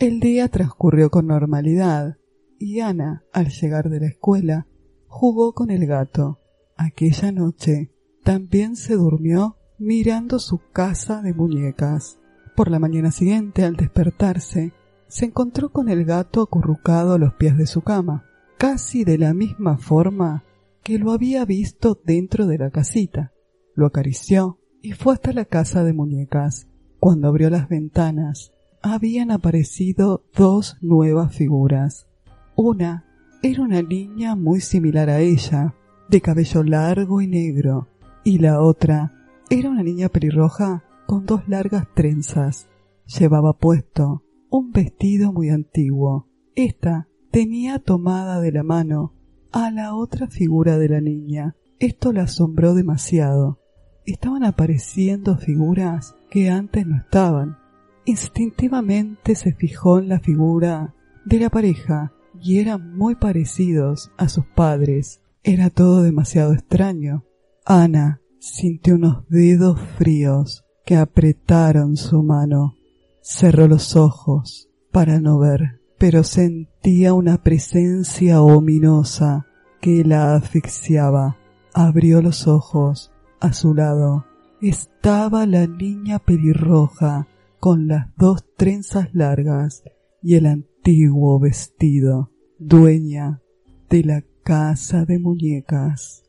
El 0.00 0.18
día 0.18 0.48
transcurrió 0.48 1.10
con 1.10 1.28
normalidad 1.28 2.16
y 2.58 2.80
Ana, 2.80 3.22
al 3.32 3.50
llegar 3.50 3.88
de 3.88 4.00
la 4.00 4.08
escuela, 4.08 4.66
jugó 5.06 5.52
con 5.52 5.70
el 5.70 5.86
gato. 5.86 6.40
Aquella 6.76 7.30
noche 7.30 7.92
también 8.24 8.74
se 8.74 8.96
durmió 8.96 9.58
mirando 9.78 10.40
su 10.40 10.58
casa 10.72 11.22
de 11.22 11.34
muñecas. 11.34 12.18
Por 12.56 12.68
la 12.68 12.80
mañana 12.80 13.12
siguiente, 13.12 13.62
al 13.62 13.76
despertarse, 13.76 14.72
se 15.10 15.26
encontró 15.26 15.70
con 15.70 15.88
el 15.88 16.04
gato 16.04 16.40
acurrucado 16.40 17.14
a 17.14 17.18
los 17.18 17.34
pies 17.34 17.58
de 17.58 17.66
su 17.66 17.82
cama, 17.82 18.24
casi 18.58 19.04
de 19.04 19.18
la 19.18 19.34
misma 19.34 19.76
forma 19.76 20.44
que 20.84 20.98
lo 20.98 21.10
había 21.10 21.44
visto 21.44 22.00
dentro 22.04 22.46
de 22.46 22.58
la 22.58 22.70
casita. 22.70 23.32
Lo 23.74 23.86
acarició 23.86 24.58
y 24.82 24.92
fue 24.92 25.14
hasta 25.14 25.32
la 25.32 25.44
casa 25.44 25.82
de 25.82 25.92
muñecas. 25.92 26.68
Cuando 27.00 27.28
abrió 27.28 27.50
las 27.50 27.68
ventanas, 27.68 28.52
habían 28.82 29.32
aparecido 29.32 30.22
dos 30.36 30.76
nuevas 30.80 31.34
figuras. 31.34 32.06
Una 32.54 33.04
era 33.42 33.62
una 33.62 33.82
niña 33.82 34.36
muy 34.36 34.60
similar 34.60 35.10
a 35.10 35.18
ella, 35.18 35.74
de 36.08 36.20
cabello 36.20 36.62
largo 36.62 37.20
y 37.20 37.26
negro, 37.26 37.88
y 38.22 38.38
la 38.38 38.60
otra 38.60 39.12
era 39.48 39.70
una 39.70 39.82
niña 39.82 40.08
pelirroja 40.08 40.84
con 41.06 41.26
dos 41.26 41.48
largas 41.48 41.88
trenzas. 41.94 42.68
Llevaba 43.06 43.54
puesto 43.54 44.22
un 44.50 44.72
vestido 44.72 45.32
muy 45.32 45.48
antiguo. 45.48 46.28
Esta 46.54 47.08
tenía 47.30 47.78
tomada 47.78 48.40
de 48.40 48.52
la 48.52 48.62
mano 48.62 49.14
a 49.52 49.70
la 49.70 49.94
otra 49.94 50.26
figura 50.26 50.78
de 50.78 50.88
la 50.88 51.00
niña. 51.00 51.56
Esto 51.78 52.12
la 52.12 52.24
asombró 52.24 52.74
demasiado. 52.74 53.60
Estaban 54.04 54.44
apareciendo 54.44 55.36
figuras 55.36 56.16
que 56.30 56.50
antes 56.50 56.86
no 56.86 56.96
estaban. 56.96 57.58
Instintivamente 58.04 59.34
se 59.34 59.54
fijó 59.54 59.98
en 59.98 60.08
la 60.08 60.18
figura 60.18 60.94
de 61.24 61.38
la 61.38 61.50
pareja 61.50 62.12
y 62.40 62.58
eran 62.58 62.96
muy 62.96 63.14
parecidos 63.14 64.10
a 64.16 64.28
sus 64.28 64.46
padres. 64.46 65.20
Era 65.42 65.70
todo 65.70 66.02
demasiado 66.02 66.52
extraño. 66.52 67.24
Ana 67.64 68.20
sintió 68.40 68.96
unos 68.96 69.28
dedos 69.28 69.80
fríos 69.96 70.64
que 70.84 70.96
apretaron 70.96 71.96
su 71.96 72.22
mano. 72.22 72.74
Cerró 73.22 73.68
los 73.68 73.96
ojos 73.96 74.68
para 74.90 75.20
no 75.20 75.38
ver, 75.38 75.80
pero 75.98 76.24
sentía 76.24 77.14
una 77.14 77.42
presencia 77.42 78.42
ominosa 78.42 79.46
que 79.80 80.04
la 80.04 80.34
asfixiaba. 80.34 81.36
Abrió 81.74 82.22
los 82.22 82.46
ojos. 82.46 83.12
A 83.40 83.52
su 83.54 83.74
lado 83.74 84.26
estaba 84.60 85.46
la 85.46 85.66
niña 85.66 86.18
pelirroja 86.18 87.26
con 87.58 87.88
las 87.88 88.14
dos 88.16 88.44
trenzas 88.56 89.08
largas 89.14 89.82
y 90.22 90.34
el 90.34 90.46
antiguo 90.46 91.38
vestido, 91.38 92.30
dueña 92.58 93.40
de 93.88 94.04
la 94.04 94.22
casa 94.42 95.04
de 95.04 95.18
muñecas 95.18 96.24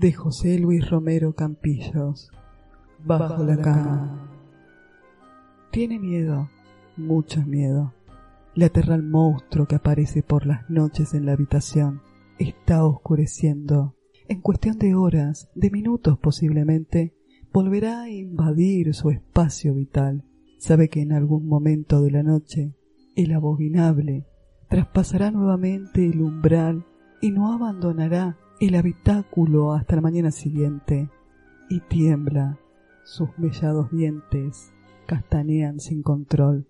de 0.00 0.12
José 0.14 0.58
Luis 0.58 0.88
Romero 0.88 1.34
Campillos, 1.34 2.30
bajo 3.04 3.44
la 3.44 3.58
cama. 3.58 4.39
Tiene 5.70 6.00
miedo, 6.00 6.50
mucho 6.96 7.42
miedo. 7.42 7.94
Le 8.56 8.64
aterra 8.64 8.98
monstruo 8.98 9.66
que 9.66 9.76
aparece 9.76 10.24
por 10.24 10.44
las 10.44 10.68
noches 10.68 11.14
en 11.14 11.26
la 11.26 11.32
habitación. 11.32 12.02
Está 12.40 12.84
oscureciendo. 12.84 13.94
En 14.26 14.40
cuestión 14.40 14.78
de 14.78 14.96
horas, 14.96 15.48
de 15.54 15.70
minutos 15.70 16.18
posiblemente, 16.18 17.14
volverá 17.52 18.02
a 18.02 18.10
invadir 18.10 18.92
su 18.94 19.10
espacio 19.10 19.72
vital. 19.74 20.24
Sabe 20.58 20.88
que 20.88 21.02
en 21.02 21.12
algún 21.12 21.46
momento 21.46 22.02
de 22.02 22.10
la 22.10 22.24
noche 22.24 22.74
el 23.14 23.32
abominable 23.32 24.26
traspasará 24.68 25.30
nuevamente 25.30 26.04
el 26.04 26.20
umbral 26.20 26.84
y 27.20 27.30
no 27.30 27.52
abandonará 27.52 28.36
el 28.60 28.74
habitáculo 28.74 29.72
hasta 29.72 29.94
la 29.94 30.02
mañana 30.02 30.32
siguiente, 30.32 31.08
y 31.68 31.78
tiembla, 31.80 32.58
sus 33.04 33.30
mellados 33.38 33.90
dientes 33.92 34.72
castanean 35.10 35.80
sin 35.80 36.02
control. 36.02 36.68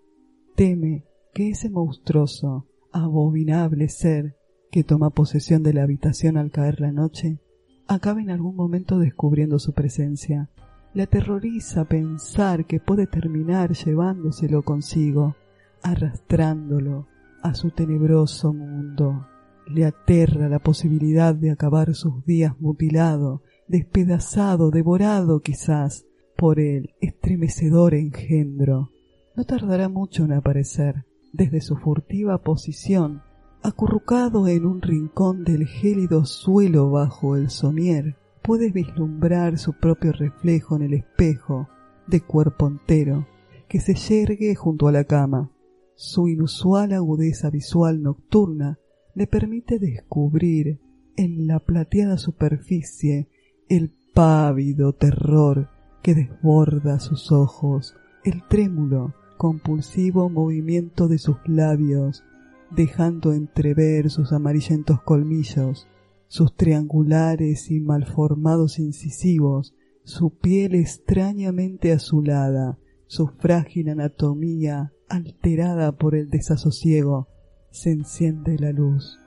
Teme 0.57 1.05
que 1.35 1.51
ese 1.51 1.69
monstruoso, 1.69 2.67
abominable 2.91 3.91
ser 3.91 4.35
que 4.71 4.83
toma 4.83 5.11
posesión 5.11 5.63
de 5.63 5.75
la 5.75 5.83
habitación 5.83 6.39
al 6.39 6.51
caer 6.51 6.81
la 6.81 6.91
noche, 6.91 7.39
acabe 7.87 8.23
en 8.23 8.31
algún 8.31 8.57
momento 8.57 8.99
descubriendo 8.99 9.59
su 9.59 9.75
presencia. 9.75 10.49
Le 10.95 11.03
aterroriza 11.03 11.85
pensar 11.85 12.65
que 12.65 12.81
puede 12.81 13.07
terminar 13.07 13.73
llevándoselo 13.73 14.63
consigo, 14.63 15.37
arrastrándolo 15.83 17.09
a 17.43 17.53
su 17.53 17.73
tenebroso 17.73 18.55
mundo. 18.55 19.27
Le 19.67 19.85
aterra 19.85 20.49
la 20.49 20.61
posibilidad 20.61 21.35
de 21.35 21.51
acabar 21.51 21.95
sus 21.95 22.25
días 22.25 22.59
mutilado, 22.59 23.43
despedazado, 23.69 24.71
devorado 24.71 25.41
quizás 25.41 26.07
por 26.41 26.59
el 26.59 26.95
estremecedor 27.03 27.93
engendro. 27.93 28.91
No 29.37 29.45
tardará 29.45 29.91
mucho 29.91 30.25
en 30.25 30.33
aparecer. 30.33 31.05
Desde 31.35 31.61
su 31.61 31.77
furtiva 31.77 32.39
posición, 32.39 33.21
acurrucado 33.63 34.49
en 34.49 34.65
un 34.65 34.81
rincón 34.81 35.45
del 35.45 35.67
gélido 35.67 36.25
suelo 36.25 36.91
bajo 36.91 37.37
el 37.37 37.51
somier, 37.51 38.17
puede 38.43 38.71
vislumbrar 38.71 39.59
su 39.59 39.75
propio 39.75 40.13
reflejo 40.13 40.77
en 40.77 40.83
el 40.83 40.95
espejo 40.95 41.69
de 42.07 42.23
cuerpo 42.23 42.69
entero 42.69 43.29
que 43.69 43.79
se 43.79 43.95
yergue 43.95 44.55
junto 44.55 44.89
a 44.89 44.93
la 44.93 45.05
cama. 45.05 45.53
Su 45.95 46.27
inusual 46.27 46.95
agudeza 46.95 47.51
visual 47.51 48.03
nocturna 48.03 48.79
le 49.15 49.27
permite 49.27 49.79
descubrir 49.79 50.81
en 51.19 51.47
la 51.47 51.61
plateada 51.61 52.17
superficie 52.17 53.29
el 53.69 53.93
pávido 54.15 54.95
terror 54.95 55.69
que 56.03 56.15
desborda 56.15 56.99
sus 57.01 57.33
ojos, 57.33 57.97
el 58.25 58.47
trémulo, 58.49 59.15
compulsivo 59.37 60.29
movimiento 60.29 61.09
de 61.09 61.19
sus 61.19 61.37
labios, 61.47 62.25
dejando 62.71 63.33
entrever 63.33 64.11
sus 64.11 64.33
amarillentos 64.33 65.03
colmillos, 65.03 65.89
sus 66.29 66.55
triangulares 66.55 67.71
y 67.71 67.81
malformados 67.81 68.79
incisivos, 68.79 69.75
su 70.05 70.31
piel 70.31 70.75
extrañamente 70.75 71.93
azulada, 71.93 72.79
su 73.07 73.29
frágil 73.29 73.89
anatomía 73.89 74.93
alterada 75.09 75.93
por 75.93 76.15
el 76.15 76.31
desasosiego, 76.31 77.29
se 77.71 77.91
enciende 77.91 78.59
la 78.59 78.73
luz. 78.73 79.19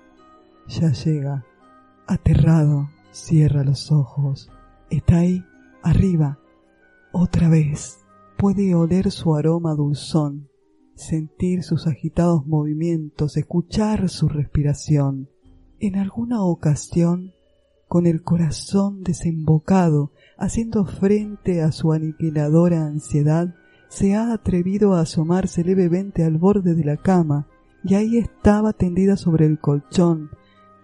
Ya 0.68 0.92
llega. 0.92 1.46
Aterrado, 2.08 2.90
cierra 3.12 3.64
los 3.64 3.92
ojos. 3.92 4.50
Está 4.90 5.20
ahí, 5.20 5.44
arriba. 5.82 6.40
Otra 7.16 7.48
vez. 7.48 8.00
Puede 8.40 8.74
oler 8.74 9.12
su 9.12 9.36
aroma 9.36 9.76
dulzón, 9.76 10.50
sentir 10.96 11.62
sus 11.62 11.86
agitados 11.86 12.48
movimientos, 12.48 13.38
escuchar 13.38 14.10
su 14.10 14.28
respiración. 14.28 15.30
En 15.80 15.96
alguna 15.96 16.44
ocasión, 16.44 17.32
con 17.88 18.08
el 18.08 18.24
corazón 18.24 19.04
desembocado, 19.04 20.12
haciendo 20.40 20.86
frente 20.86 21.62
a 21.62 21.72
su 21.72 21.94
aniquiladora 21.94 22.88
ansiedad, 22.88 23.54
se 23.90 24.16
ha 24.16 24.34
atrevido 24.34 24.96
a 24.96 25.02
asomarse 25.02 25.64
levemente 25.64 26.24
al 26.24 26.40
borde 26.40 26.74
de 26.74 26.84
la 26.84 26.98
cama, 26.98 27.48
y 27.84 27.94
ahí 27.94 28.18
estaba 28.18 28.74
tendida 28.74 29.18
sobre 29.18 29.46
el 29.46 29.60
colchón, 29.60 30.32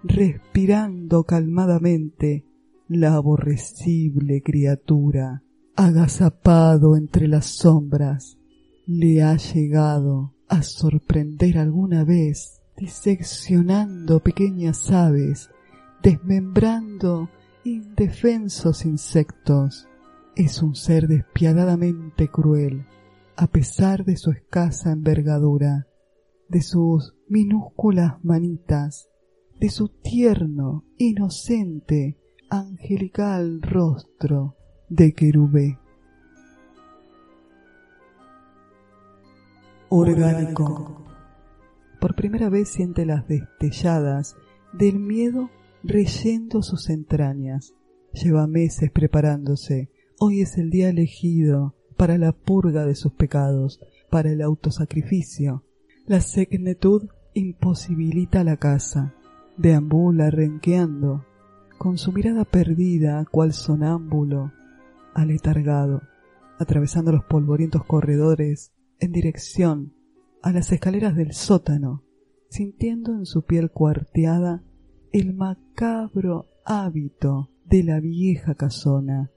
respirando 0.03 1.23
calmadamente 1.23 2.45
la 2.87 3.15
aborrecible 3.15 4.43
criatura, 4.43 5.41
agazapado 5.79 6.97
entre 6.97 7.29
las 7.29 7.45
sombras. 7.45 8.37
Le 8.85 9.23
ha 9.23 9.37
llegado 9.37 10.35
a 10.49 10.61
sorprender 10.61 11.57
alguna 11.57 12.03
vez, 12.03 12.59
diseccionando 12.75 14.19
pequeñas 14.19 14.91
aves, 14.91 15.49
desmembrando 16.03 17.29
indefensos 17.63 18.83
insectos. 18.83 19.87
Es 20.35 20.61
un 20.61 20.75
ser 20.75 21.07
despiadadamente 21.07 22.27
cruel, 22.27 22.85
a 23.37 23.47
pesar 23.47 24.03
de 24.03 24.17
su 24.17 24.31
escasa 24.31 24.91
envergadura, 24.91 25.87
de 26.49 26.61
sus 26.61 27.15
minúsculas 27.29 28.15
manitas, 28.21 29.07
de 29.61 29.69
su 29.69 29.87
tierno, 29.87 30.83
inocente, 30.97 32.17
angelical 32.49 33.61
rostro 33.61 34.58
de 34.89 35.13
querubé. 35.13 35.77
Orgánico. 39.89 41.05
Por 41.99 42.15
primera 42.15 42.49
vez 42.49 42.69
siente 42.69 43.05
las 43.05 43.27
destelladas 43.27 44.35
del 44.73 44.99
miedo 44.99 45.49
reyendo 45.83 46.61
sus 46.61 46.89
entrañas. 46.89 47.73
Lleva 48.13 48.47
meses 48.47 48.91
preparándose. 48.91 49.89
Hoy 50.19 50.41
es 50.41 50.57
el 50.57 50.69
día 50.69 50.89
elegido 50.89 51.75
para 51.97 52.17
la 52.17 52.31
purga 52.31 52.85
de 52.85 52.95
sus 52.95 53.13
pecados, 53.13 53.79
para 54.09 54.31
el 54.31 54.41
autosacrificio. 54.41 55.63
La 56.07 56.21
segnetud 56.21 57.09
imposibilita 57.33 58.43
la 58.43 58.57
casa, 58.57 59.13
deambula 59.57 60.31
renqueando, 60.31 61.25
con 61.77 61.97
su 61.97 62.11
mirada 62.11 62.45
perdida, 62.45 63.25
cual 63.29 63.53
sonámbulo, 63.53 64.51
aletargado, 65.21 66.01
atravesando 66.57 67.11
los 67.11 67.23
polvorientos 67.25 67.83
corredores 67.85 68.73
en 68.99 69.11
dirección 69.11 69.93
a 70.41 70.51
las 70.51 70.71
escaleras 70.71 71.15
del 71.15 71.33
sótano, 71.33 72.03
sintiendo 72.49 73.13
en 73.13 73.25
su 73.25 73.43
piel 73.43 73.71
cuarteada 73.71 74.63
el 75.11 75.33
macabro 75.33 76.47
hábito 76.65 77.51
de 77.65 77.83
la 77.83 77.99
vieja 77.99 78.55
casona, 78.55 79.31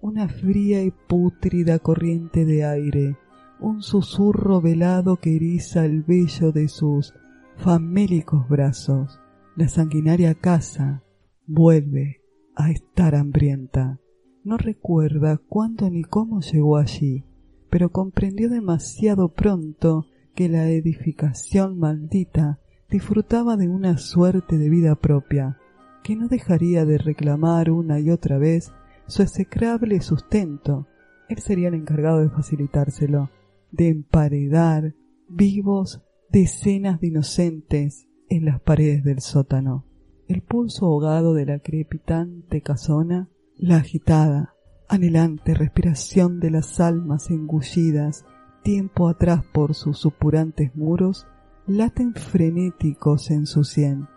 una 0.00 0.28
fría 0.28 0.82
y 0.82 0.90
pútrida 0.90 1.78
corriente 1.78 2.44
de 2.44 2.64
aire, 2.64 3.16
un 3.60 3.82
susurro 3.82 4.60
velado 4.60 5.16
que 5.16 5.36
eriza 5.36 5.84
el 5.84 6.02
vello 6.02 6.52
de 6.52 6.68
sus 6.68 7.14
famélicos 7.56 8.48
brazos. 8.48 9.18
La 9.56 9.68
sanguinaria 9.68 10.34
casa 10.34 11.02
vuelve 11.46 12.22
a 12.54 12.70
estar 12.70 13.14
hambrienta. 13.14 13.98
No 14.46 14.58
recuerda 14.58 15.38
cuándo 15.48 15.90
ni 15.90 16.04
cómo 16.04 16.40
llegó 16.40 16.76
allí, 16.76 17.24
pero 17.68 17.90
comprendió 17.90 18.48
demasiado 18.48 19.30
pronto 19.30 20.06
que 20.36 20.48
la 20.48 20.70
edificación 20.70 21.80
maldita 21.80 22.60
disfrutaba 22.88 23.56
de 23.56 23.68
una 23.68 23.98
suerte 23.98 24.56
de 24.56 24.70
vida 24.70 24.94
propia, 24.94 25.58
que 26.04 26.14
no 26.14 26.28
dejaría 26.28 26.84
de 26.84 26.96
reclamar 26.96 27.72
una 27.72 27.98
y 27.98 28.10
otra 28.10 28.38
vez 28.38 28.70
su 29.08 29.22
execrable 29.22 30.00
sustento. 30.00 30.86
Él 31.28 31.38
sería 31.38 31.66
el 31.66 31.74
encargado 31.74 32.20
de 32.20 32.30
facilitárselo, 32.30 33.30
de 33.72 33.88
emparedar 33.88 34.94
vivos 35.28 36.04
decenas 36.30 37.00
de 37.00 37.08
inocentes 37.08 38.06
en 38.28 38.44
las 38.44 38.60
paredes 38.60 39.02
del 39.02 39.22
sótano. 39.22 39.86
El 40.28 40.42
pulso 40.42 40.86
ahogado 40.86 41.34
de 41.34 41.46
la 41.46 41.58
crepitante 41.58 42.60
casona, 42.60 43.28
la 43.58 43.76
agitada, 43.76 44.54
anhelante 44.88 45.54
respiración 45.54 46.40
de 46.40 46.50
las 46.50 46.78
almas 46.80 47.30
engullidas 47.30 48.24
tiempo 48.62 49.08
atrás 49.08 49.44
por 49.52 49.74
sus 49.74 49.98
supurantes 49.98 50.74
muros, 50.74 51.26
laten 51.68 52.14
frenéticos 52.14 53.30
en 53.30 53.46
su 53.46 53.62
sien, 53.62 54.08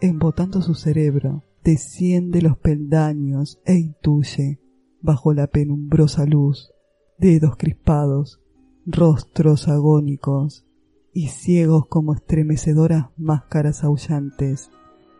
embotando 0.00 0.62
su 0.62 0.74
cerebro, 0.74 1.44
desciende 1.62 2.40
los 2.40 2.56
peldaños 2.56 3.60
e 3.66 3.74
intuye, 3.74 4.60
bajo 5.02 5.34
la 5.34 5.46
penumbrosa 5.46 6.24
luz, 6.24 6.72
dedos 7.18 7.56
crispados, 7.56 8.40
rostros 8.86 9.68
agónicos 9.68 10.64
y 11.12 11.28
ciegos 11.28 11.86
como 11.86 12.14
estremecedoras 12.14 13.08
máscaras 13.18 13.84
aullantes, 13.84 14.70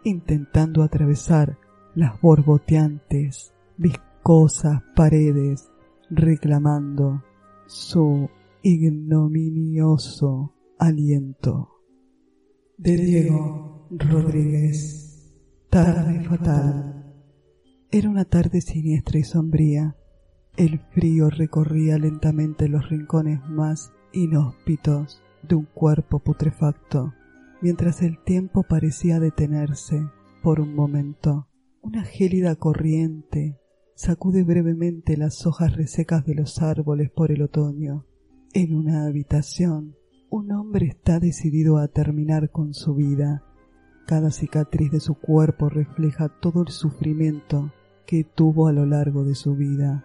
intentando 0.03 0.83
atravesar 0.83 1.59
las 1.95 2.19
borboteantes, 2.23 3.53
viscosas 3.79 4.83
paredes, 4.95 5.71
reclamando 6.11 7.23
su 7.67 8.29
ignominioso 8.62 10.53
aliento. 10.79 11.71
De 12.77 12.97
Diego 12.97 13.87
Rodríguez. 13.91 15.05
Tarde 15.71 16.25
fatal. 16.25 17.14
Era 17.91 18.11
una 18.11 18.25
tarde 18.25 18.61
siniestra 18.61 19.19
y 19.19 19.23
sombría. 19.23 19.97
El 20.57 20.81
frío 20.81 21.31
recorría 21.31 21.99
lentamente 21.99 22.69
los 22.69 22.88
rincones 22.88 23.41
más 23.49 23.93
inhóspitos 24.12 25.23
de 25.43 25.55
un 25.55 25.67
cuerpo 25.67 26.19
putrefacto, 26.19 27.14
mientras 27.62 28.03
el 28.03 28.23
tiempo 28.25 28.64
parecía 28.69 29.21
detenerse 29.21 30.03
por 30.43 30.61
un 30.61 30.75
momento. 30.75 31.49
Una 31.81 32.03
gélida 32.03 32.57
corriente 32.57 33.61
sacude 33.98 34.44
brevemente 34.44 35.16
las 35.16 35.44
hojas 35.44 35.74
resecas 35.74 36.24
de 36.24 36.37
los 36.37 36.62
árboles 36.62 37.11
por 37.11 37.32
el 37.32 37.42
otoño. 37.42 38.06
En 38.52 38.76
una 38.76 39.06
habitación, 39.06 39.96
un 40.30 40.52
hombre 40.52 40.87
está 40.87 41.18
decidido 41.18 41.78
a 41.78 41.88
terminar 41.88 42.50
con 42.50 42.74
su 42.74 42.94
vida. 42.94 43.42
Cada 44.06 44.30
cicatriz 44.30 44.92
de 44.92 45.00
su 45.00 45.16
cuerpo 45.16 45.68
refleja 45.68 46.28
todo 46.28 46.62
el 46.62 46.68
sufrimiento 46.68 47.72
que 48.06 48.22
tuvo 48.22 48.68
a 48.68 48.72
lo 48.72 48.87
largo 48.87 49.24
de 49.24 49.34
su 49.34 49.56
vida 49.56 50.04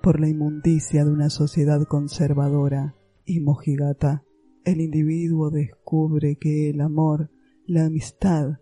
por 0.00 0.20
la 0.20 0.28
inmundicia 0.28 1.04
de 1.04 1.10
una 1.10 1.28
sociedad 1.28 1.82
conservadora 1.88 2.94
y 3.24 3.40
mojigata. 3.40 4.22
El 4.64 4.80
individuo 4.80 5.50
descubre 5.50 6.36
que 6.36 6.70
el 6.70 6.80
amor, 6.80 7.32
la 7.66 7.86
amistad, 7.86 8.60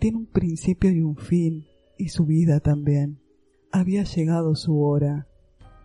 tiene 0.00 0.18
un 0.18 0.26
principio 0.26 0.90
y 0.90 1.00
un 1.00 1.16
fin, 1.16 1.66
y 1.96 2.08
su 2.08 2.26
vida 2.26 2.58
también. 2.58 3.19
Había 3.72 4.02
llegado 4.02 4.56
su 4.56 4.82
hora. 4.82 5.26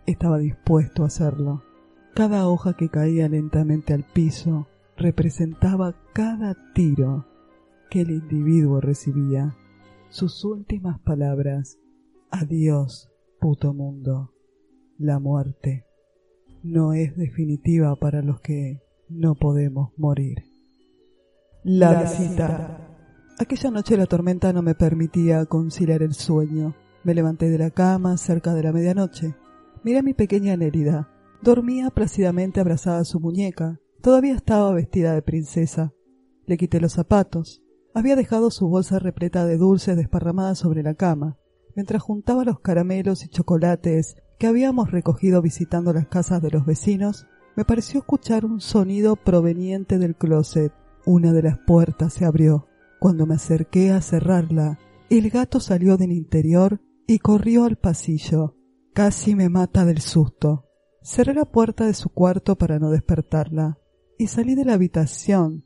Estaba 0.06 0.38
dispuesto 0.38 1.04
a 1.04 1.06
hacerlo. 1.06 1.62
Cada 2.14 2.48
hoja 2.48 2.74
que 2.74 2.88
caía 2.88 3.28
lentamente 3.28 3.92
al 3.92 4.04
piso 4.04 4.66
representaba 4.96 5.94
cada 6.12 6.56
tiro 6.74 7.26
que 7.90 8.00
el 8.00 8.10
individuo 8.10 8.80
recibía. 8.80 9.56
Sus 10.08 10.44
últimas 10.44 10.98
palabras. 11.00 11.78
Adiós, 12.30 13.08
puto 13.40 13.72
mundo. 13.72 14.32
La 14.98 15.20
muerte 15.20 15.84
no 16.62 16.92
es 16.92 17.16
definitiva 17.16 17.94
para 17.96 18.22
los 18.22 18.40
que 18.40 18.80
no 19.08 19.36
podemos 19.36 19.92
morir. 19.96 20.42
La, 21.62 22.02
visita. 22.02 22.88
Aquella 23.38 23.70
noche 23.70 23.96
la 23.96 24.06
tormenta 24.06 24.52
no 24.52 24.62
me 24.62 24.74
permitía 24.74 25.46
conciliar 25.46 26.02
el 26.02 26.14
sueño. 26.14 26.74
Me 27.06 27.14
levanté 27.14 27.48
de 27.50 27.58
la 27.58 27.70
cama 27.70 28.16
cerca 28.16 28.52
de 28.52 28.64
la 28.64 28.72
medianoche. 28.72 29.36
Miré 29.84 30.00
a 30.00 30.02
mi 30.02 30.12
pequeña 30.12 30.56
Nérida. 30.56 31.08
Dormía 31.40 31.90
plácidamente 31.90 32.58
abrazada 32.58 32.98
a 32.98 33.04
su 33.04 33.20
muñeca. 33.20 33.78
Todavía 34.02 34.34
estaba 34.34 34.72
vestida 34.72 35.14
de 35.14 35.22
princesa. 35.22 35.94
Le 36.46 36.56
quité 36.56 36.80
los 36.80 36.94
zapatos. 36.94 37.62
Había 37.94 38.16
dejado 38.16 38.50
su 38.50 38.68
bolsa 38.68 38.98
repleta 38.98 39.46
de 39.46 39.56
dulces 39.56 39.96
desparramada 39.96 40.56
sobre 40.56 40.82
la 40.82 40.94
cama. 40.94 41.38
Mientras 41.76 42.02
juntaba 42.02 42.44
los 42.44 42.58
caramelos 42.58 43.24
y 43.24 43.28
chocolates 43.28 44.16
que 44.40 44.48
habíamos 44.48 44.90
recogido 44.90 45.40
visitando 45.42 45.92
las 45.92 46.08
casas 46.08 46.42
de 46.42 46.50
los 46.50 46.66
vecinos, 46.66 47.28
me 47.54 47.64
pareció 47.64 48.00
escuchar 48.00 48.44
un 48.44 48.60
sonido 48.60 49.14
proveniente 49.14 49.98
del 49.98 50.16
closet. 50.16 50.72
Una 51.04 51.32
de 51.32 51.42
las 51.42 51.58
puertas 51.68 52.14
se 52.14 52.24
abrió. 52.24 52.66
Cuando 52.98 53.26
me 53.26 53.36
acerqué 53.36 53.92
a 53.92 54.00
cerrarla, 54.00 54.80
el 55.08 55.30
gato 55.30 55.60
salió 55.60 55.96
del 55.96 56.10
interior 56.10 56.80
y 57.06 57.18
corrió 57.18 57.64
al 57.64 57.76
pasillo. 57.76 58.56
Casi 58.92 59.34
me 59.34 59.48
mata 59.48 59.84
del 59.84 60.00
susto. 60.00 60.64
Cerré 61.02 61.34
la 61.34 61.44
puerta 61.44 61.86
de 61.86 61.94
su 61.94 62.08
cuarto 62.08 62.56
para 62.56 62.78
no 62.78 62.90
despertarla 62.90 63.78
y 64.18 64.26
salí 64.26 64.54
de 64.54 64.64
la 64.64 64.74
habitación. 64.74 65.64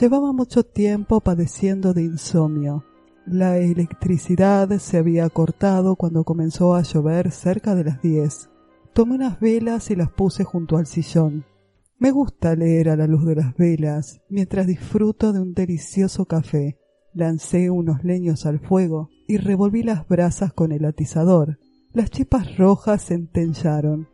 Llevaba 0.00 0.32
mucho 0.32 0.64
tiempo 0.64 1.20
padeciendo 1.20 1.94
de 1.94 2.02
insomnio. 2.02 2.84
La 3.26 3.56
electricidad 3.58 4.68
se 4.78 4.98
había 4.98 5.28
cortado 5.30 5.96
cuando 5.96 6.24
comenzó 6.24 6.74
a 6.74 6.82
llover 6.82 7.30
cerca 7.30 7.74
de 7.74 7.84
las 7.84 8.02
diez. 8.02 8.50
Tomé 8.92 9.14
unas 9.14 9.40
velas 9.40 9.90
y 9.90 9.96
las 9.96 10.10
puse 10.10 10.44
junto 10.44 10.76
al 10.76 10.86
sillón. 10.86 11.46
Me 11.98 12.10
gusta 12.10 12.54
leer 12.54 12.90
a 12.90 12.96
la 12.96 13.06
luz 13.06 13.24
de 13.24 13.36
las 13.36 13.56
velas 13.56 14.20
mientras 14.28 14.66
disfruto 14.66 15.32
de 15.32 15.40
un 15.40 15.54
delicioso 15.54 16.26
café. 16.26 16.78
Lancé 17.14 17.70
unos 17.70 18.04
leños 18.04 18.44
al 18.44 18.58
fuego 18.58 19.08
y 19.26 19.38
revolví 19.38 19.82
las 19.82 20.06
brasas 20.06 20.52
con 20.52 20.72
el 20.72 20.84
atizador. 20.84 21.58
Las 21.92 22.10
chispas 22.10 22.56
rojas 22.56 23.06
centellaron. 23.06 24.08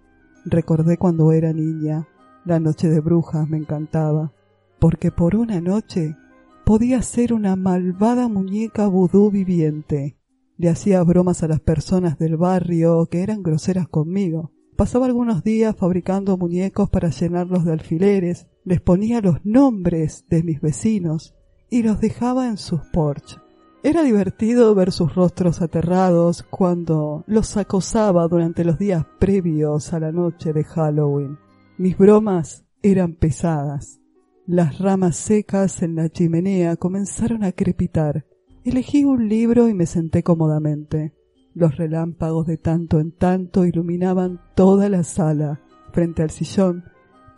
Recordé 0.45 0.97
cuando 0.97 1.33
era 1.33 1.53
niña. 1.53 2.09
La 2.45 2.61
noche 2.61 2.89
de 2.89 3.01
brujas 3.01 3.49
me 3.49 3.59
encantaba, 3.59 4.33
porque 4.79 5.11
por 5.11 5.37
una 5.37 5.61
noche 5.61 6.17
podía 6.65 7.03
ser 7.03 7.33
una 7.33 7.57
malvada 7.57 8.29
muñeca 8.29 8.87
vudú 8.87 9.31
viviente. 9.31 10.17
Le 10.57 10.69
hacía 10.69 11.03
bromas 11.03 11.43
a 11.43 11.49
las 11.49 11.61
personas 11.61 12.19
del 12.19 12.37
barrio 12.37 13.07
que 13.07 13.23
eran 13.23 13.43
groseras 13.43 13.89
conmigo. 13.89 14.53
Pasaba 14.77 15.07
algunos 15.07 15.43
días 15.43 15.77
fabricando 15.77 16.39
muñecos 16.39 16.89
para 16.89 17.11
llenarlos 17.11 17.65
de 17.65 17.73
alfileres, 17.73 18.47
les 18.65 18.81
ponía 18.81 19.21
los 19.21 19.45
nombres 19.45 20.25
de 20.29 20.43
mis 20.43 20.61
vecinos 20.61 21.35
y 21.71 21.83
los 21.83 22.01
dejaba 22.01 22.49
en 22.49 22.57
sus 22.57 22.81
porches. 22.93 23.39
Era 23.83 24.03
divertido 24.03 24.75
ver 24.75 24.93
sus 24.93 25.15
rostros 25.15 25.63
aterrados 25.63 26.43
cuando 26.43 27.25
los 27.27 27.57
acosaba 27.57 28.29
durante 28.29 28.63
los 28.63 28.79
días 28.79 29.07
previos 29.19 29.95
a 29.95 30.01
la 30.01 30.13
noche 30.13 30.53
de 30.53 30.65
Halloween. 30.65 31.39
Mis 31.79 31.97
bromas 31.97 32.67
eran 32.83 33.15
pesadas. 33.15 33.99
Las 34.47 34.81
ramas 34.81 35.17
secas 35.17 35.83
en 35.83 35.95
la 35.95 36.11
chimenea 36.11 36.77
comenzaron 36.77 37.43
a 37.43 37.53
crepitar. 37.53 38.27
Elegí 38.65 39.05
un 39.05 39.31
libro 39.31 39.67
y 39.67 39.73
me 39.73 39.87
senté 39.87 40.23
cómodamente. 40.23 41.15
Los 41.55 41.79
relámpagos 41.79 42.47
de 42.47 42.59
tanto 42.59 43.01
en 43.01 43.13
tanto 43.13 43.65
iluminaban 43.65 44.43
toda 44.55 44.91
la 44.91 45.05
sala. 45.05 45.63
Frente 45.93 46.23
al 46.23 46.31
sillón 46.31 46.85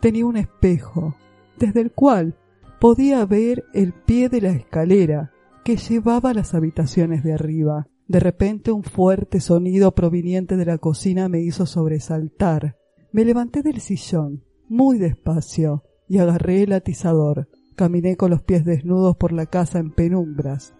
tenía 0.01 0.25
un 0.25 0.35
espejo, 0.35 1.15
desde 1.57 1.79
el 1.79 1.93
cual 1.93 2.35
podía 2.81 3.25
ver 3.25 3.63
el 3.73 3.93
pie 3.93 4.27
de 4.27 4.41
la 4.41 4.49
escalera 4.49 5.32
que 5.63 5.77
llevaba 5.77 6.31
a 6.31 6.33
las 6.33 6.53
habitaciones 6.53 7.23
de 7.23 7.33
arriba. 7.33 7.87
De 8.07 8.19
repente 8.19 8.71
un 8.71 8.83
fuerte 8.83 9.39
sonido 9.39 9.95
proveniente 9.95 10.57
de 10.57 10.65
la 10.65 10.77
cocina 10.77 11.29
me 11.29 11.41
hizo 11.41 11.65
sobresaltar. 11.65 12.77
Me 13.11 13.23
levanté 13.23 13.61
del 13.61 13.79
sillón, 13.79 14.43
muy 14.67 14.97
despacio, 14.97 15.83
y 16.09 16.17
agarré 16.17 16.63
el 16.63 16.73
atizador. 16.73 17.47
Caminé 17.75 18.17
con 18.17 18.29
los 18.29 18.41
pies 18.41 18.65
desnudos 18.65 19.15
por 19.15 19.31
la 19.31 19.45
casa 19.45 19.79
en 19.79 19.91
penumbras. 19.91 20.73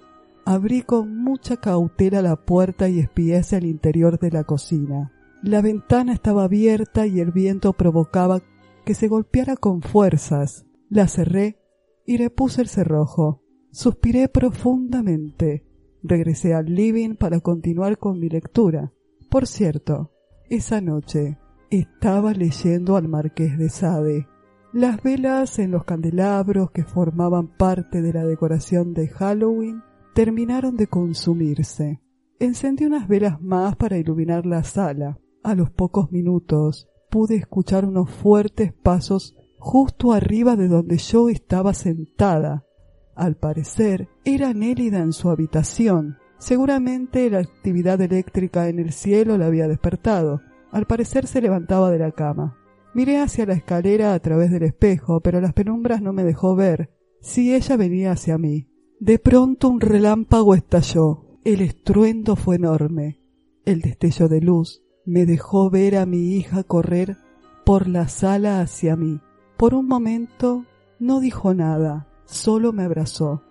Abrí 0.46 0.82
con 0.82 1.18
mucha 1.18 1.58
cautela 1.58 2.22
la 2.22 2.36
puerta 2.36 2.90
y 2.90 3.00
espié 3.00 3.38
hacia 3.38 3.58
el 3.58 3.66
interior 3.66 4.20
de 4.20 4.32
la 4.32 4.44
cocina. 4.44 5.12
La 5.42 5.62
ventana 5.62 6.14
estaba 6.14 6.44
abierta 6.44 7.08
y 7.08 7.20
el 7.20 7.32
viento 7.32 7.74
provocaba 7.74 8.42
que 8.86 8.94
se 8.94 9.08
golpeara 9.08 9.56
con 9.56 9.82
fuerzas. 9.82 10.66
La 10.90 11.08
cerré 11.08 11.60
y 12.06 12.18
le 12.18 12.30
puse 12.30 12.62
el 12.62 12.68
cerrojo. 12.68 13.43
Suspiré 13.74 14.30
profundamente. 14.30 15.66
Regresé 16.04 16.54
al 16.54 16.68
living 16.68 17.16
para 17.16 17.40
continuar 17.40 17.98
con 17.98 18.20
mi 18.20 18.30
lectura. 18.30 18.94
Por 19.32 19.48
cierto, 19.48 20.12
esa 20.48 20.80
noche 20.80 21.40
estaba 21.72 22.34
leyendo 22.34 22.98
al 22.98 23.08
marqués 23.08 23.58
de 23.58 23.70
Sade. 23.70 24.28
Las 24.74 25.02
velas 25.02 25.58
en 25.58 25.72
los 25.72 25.86
candelabros 25.86 26.70
que 26.70 26.84
formaban 26.84 27.48
parte 27.48 28.04
de 28.04 28.14
la 28.14 28.24
decoración 28.26 28.94
de 28.94 29.08
Halloween 29.08 29.82
terminaron 30.14 30.78
de 30.78 30.86
consumirse. 30.86 32.00
Encendí 32.38 32.86
unas 32.86 33.08
velas 33.08 33.42
más 33.42 33.76
para 33.76 33.98
iluminar 33.98 34.46
la 34.46 34.64
sala. 34.64 35.18
A 35.42 35.56
los 35.56 35.72
pocos 35.72 36.12
minutos 36.12 36.90
pude 37.10 37.38
escuchar 37.38 37.86
unos 37.86 38.12
fuertes 38.12 38.72
pasos 38.72 39.36
justo 39.58 40.14
arriba 40.14 40.56
de 40.56 40.68
donde 40.68 40.98
yo 40.98 41.28
estaba 41.28 41.74
sentada. 41.74 42.68
Al 43.16 43.36
parecer, 43.36 44.10
era 44.26 44.54
Nélida 44.54 45.00
en 45.00 45.14
su 45.14 45.30
habitación. 45.30 46.18
Seguramente 46.38 47.30
la 47.30 47.40
actividad 47.40 48.02
eléctrica 48.02 48.68
en 48.68 48.80
el 48.80 48.92
cielo 48.92 49.38
la 49.38 49.46
había 49.46 49.68
despertado. 49.68 50.42
Al 50.72 50.88
parecer 50.88 51.28
se 51.28 51.42
levantaba 51.42 51.92
de 51.92 52.00
la 52.00 52.12
cama. 52.12 52.58
Miré 52.94 53.20
hacia 53.20 53.46
la 53.46 53.54
escalera 53.54 54.14
a 54.14 54.20
través 54.20 54.52
del 54.52 54.64
espejo, 54.64 55.22
pero 55.22 55.42
las 55.42 55.54
penumbras 55.54 56.02
no 56.02 56.14
me 56.14 56.24
dejó 56.24 56.56
ver 56.56 56.92
si 57.22 57.54
ella 57.54 57.78
venía 57.78 58.12
hacia 58.12 58.38
mí. 58.38 58.68
De 59.00 59.20
pronto 59.20 59.70
un 59.70 59.80
relámpago 59.80 60.56
estalló. 60.56 61.40
El 61.44 61.62
estruendo 61.62 62.36
fue 62.36 62.56
enorme. 62.56 63.22
El 63.66 63.82
destello 63.82 64.28
de 64.28 64.42
luz 64.42 64.84
me 65.06 65.26
dejó 65.26 65.70
ver 65.70 65.98
a 65.98 66.06
mi 66.06 66.36
hija 66.36 66.64
correr 66.64 67.18
por 67.66 67.88
la 67.88 68.08
sala 68.08 68.62
hacia 68.62 68.96
mí. 68.96 69.20
Por 69.58 69.74
un 69.74 69.88
momento 69.88 70.66
no 71.00 71.20
dijo 71.20 71.54
nada, 71.54 72.08
solo 72.34 72.74
me 72.74 72.84
abrazó. 72.84 73.44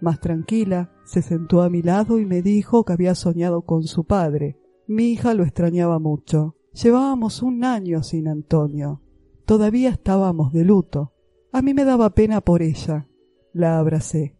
Más 0.00 0.18
tranquila, 0.18 0.90
se 1.04 1.22
sentó 1.22 1.62
a 1.62 1.70
mi 1.70 1.80
lado 1.80 2.18
y 2.18 2.26
me 2.26 2.42
dijo 2.42 2.84
que 2.84 2.92
había 2.92 3.14
soñado 3.14 3.62
con 3.62 3.84
su 3.84 4.04
padre. 4.04 4.58
Mi 4.88 5.12
hija 5.12 5.34
lo 5.34 5.44
extrañaba 5.44 6.00
mucho. 6.00 6.56
Llevábamos 6.72 7.42
un 7.42 7.64
año 7.64 8.02
sin 8.02 8.26
Antonio. 8.26 9.00
Todavía 9.46 9.90
estábamos 9.90 10.52
de 10.52 10.64
luto. 10.64 11.12
A 11.52 11.62
mí 11.62 11.72
me 11.72 11.84
daba 11.84 12.10
pena 12.10 12.40
por 12.40 12.62
ella. 12.62 13.06
La 13.52 13.78
abracé. 13.78 14.36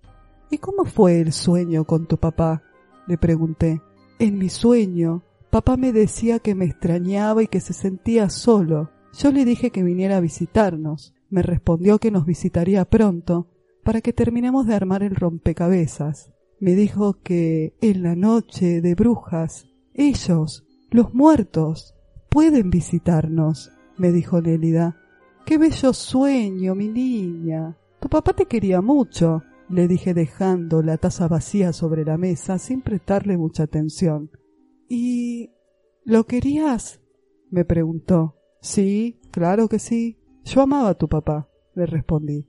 ¿Y 0.51 0.59
cómo 0.59 0.85
fue 0.85 1.21
el 1.21 1.33
sueño 1.33 1.85
con 1.85 2.07
tu 2.07 2.19
papá? 2.19 2.65
le 3.07 3.19
pregunté. 3.19 3.83
En 4.19 4.39
mi 4.39 4.49
sueño, 4.49 5.23
papá 5.51 5.77
me 5.77 5.93
decía 5.93 6.39
que 6.41 6.55
me 6.55 6.65
extrañaba 6.65 7.43
y 7.43 7.47
que 7.47 7.61
se 7.61 7.73
sentía 7.73 8.31
solo. 8.31 8.91
Yo 9.13 9.31
le 9.31 9.45
dije 9.45 9.71
que 9.71 9.83
viniera 9.83 10.17
a 10.17 10.21
visitarnos. 10.21 11.15
Me 11.31 11.43
respondió 11.43 11.99
que 11.99 12.11
nos 12.11 12.27
visitaría 12.27 12.85
pronto 12.85 13.52
para 13.83 14.01
que 14.01 14.13
terminemos 14.13 14.67
de 14.67 14.75
armar 14.75 15.03
el 15.03 15.15
rompecabezas. 15.15 16.33
Me 16.61 16.75
dijo 16.75 17.21
que 17.23 17.75
en 17.81 18.03
la 18.03 18.15
noche 18.15 18.81
de 18.81 18.95
brujas, 18.95 19.67
ellos, 19.95 20.65
los 20.91 21.13
muertos, 21.15 21.95
pueden 22.31 22.71
visitarnos, 22.71 23.73
me 23.97 24.13
dijo 24.13 24.41
Nélida. 24.41 24.97
Qué 25.45 25.59
bello 25.59 25.93
sueño, 25.93 26.75
mi 26.75 26.89
niña. 26.89 27.77
Tu 28.01 28.09
papá 28.09 28.33
te 28.33 28.47
quería 28.47 28.81
mucho, 28.81 29.43
le 29.69 29.89
dije 29.89 30.15
dejando 30.15 30.83
la 30.83 30.99
taza 30.99 31.29
vacía 31.29 31.73
sobre 31.73 32.05
la 32.05 32.17
mesa 32.17 32.59
sin 32.59 32.81
prestarle 32.83 33.37
mucha 33.37 33.65
atención. 33.65 34.31
¿Y 34.89 35.51
lo 36.05 36.25
querías? 36.25 37.01
me 37.51 37.65
preguntó. 37.65 38.37
Sí, 38.61 39.21
claro 39.31 39.69
que 39.69 39.79
sí. 39.79 40.19
Yo 40.45 40.63
amaba 40.63 40.91
a 40.91 40.95
tu 40.95 41.09
papá, 41.09 41.49
le 41.75 41.87
respondí. 41.87 42.47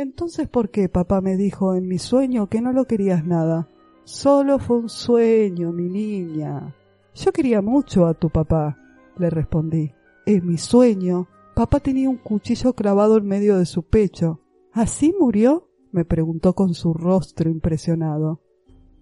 Entonces, 0.00 0.48
¿por 0.48 0.70
qué 0.70 0.88
papá 0.88 1.20
me 1.20 1.36
dijo 1.36 1.74
en 1.74 1.86
mi 1.86 1.98
sueño 1.98 2.48
que 2.48 2.62
no 2.62 2.72
lo 2.72 2.86
querías 2.86 3.26
nada? 3.26 3.68
Solo 4.04 4.58
fue 4.58 4.78
un 4.78 4.88
sueño, 4.88 5.72
mi 5.72 5.90
niña. 5.90 6.74
Yo 7.14 7.32
quería 7.32 7.60
mucho 7.60 8.06
a 8.06 8.14
tu 8.14 8.30
papá, 8.30 8.78
le 9.18 9.28
respondí. 9.28 9.92
En 10.24 10.46
mi 10.46 10.56
sueño, 10.56 11.28
papá 11.54 11.80
tenía 11.80 12.08
un 12.08 12.16
cuchillo 12.16 12.72
clavado 12.72 13.18
en 13.18 13.26
medio 13.26 13.58
de 13.58 13.66
su 13.66 13.82
pecho. 13.82 14.40
¿Así 14.72 15.14
murió? 15.20 15.68
me 15.92 16.06
preguntó 16.06 16.54
con 16.54 16.72
su 16.72 16.94
rostro 16.94 17.50
impresionado. 17.50 18.40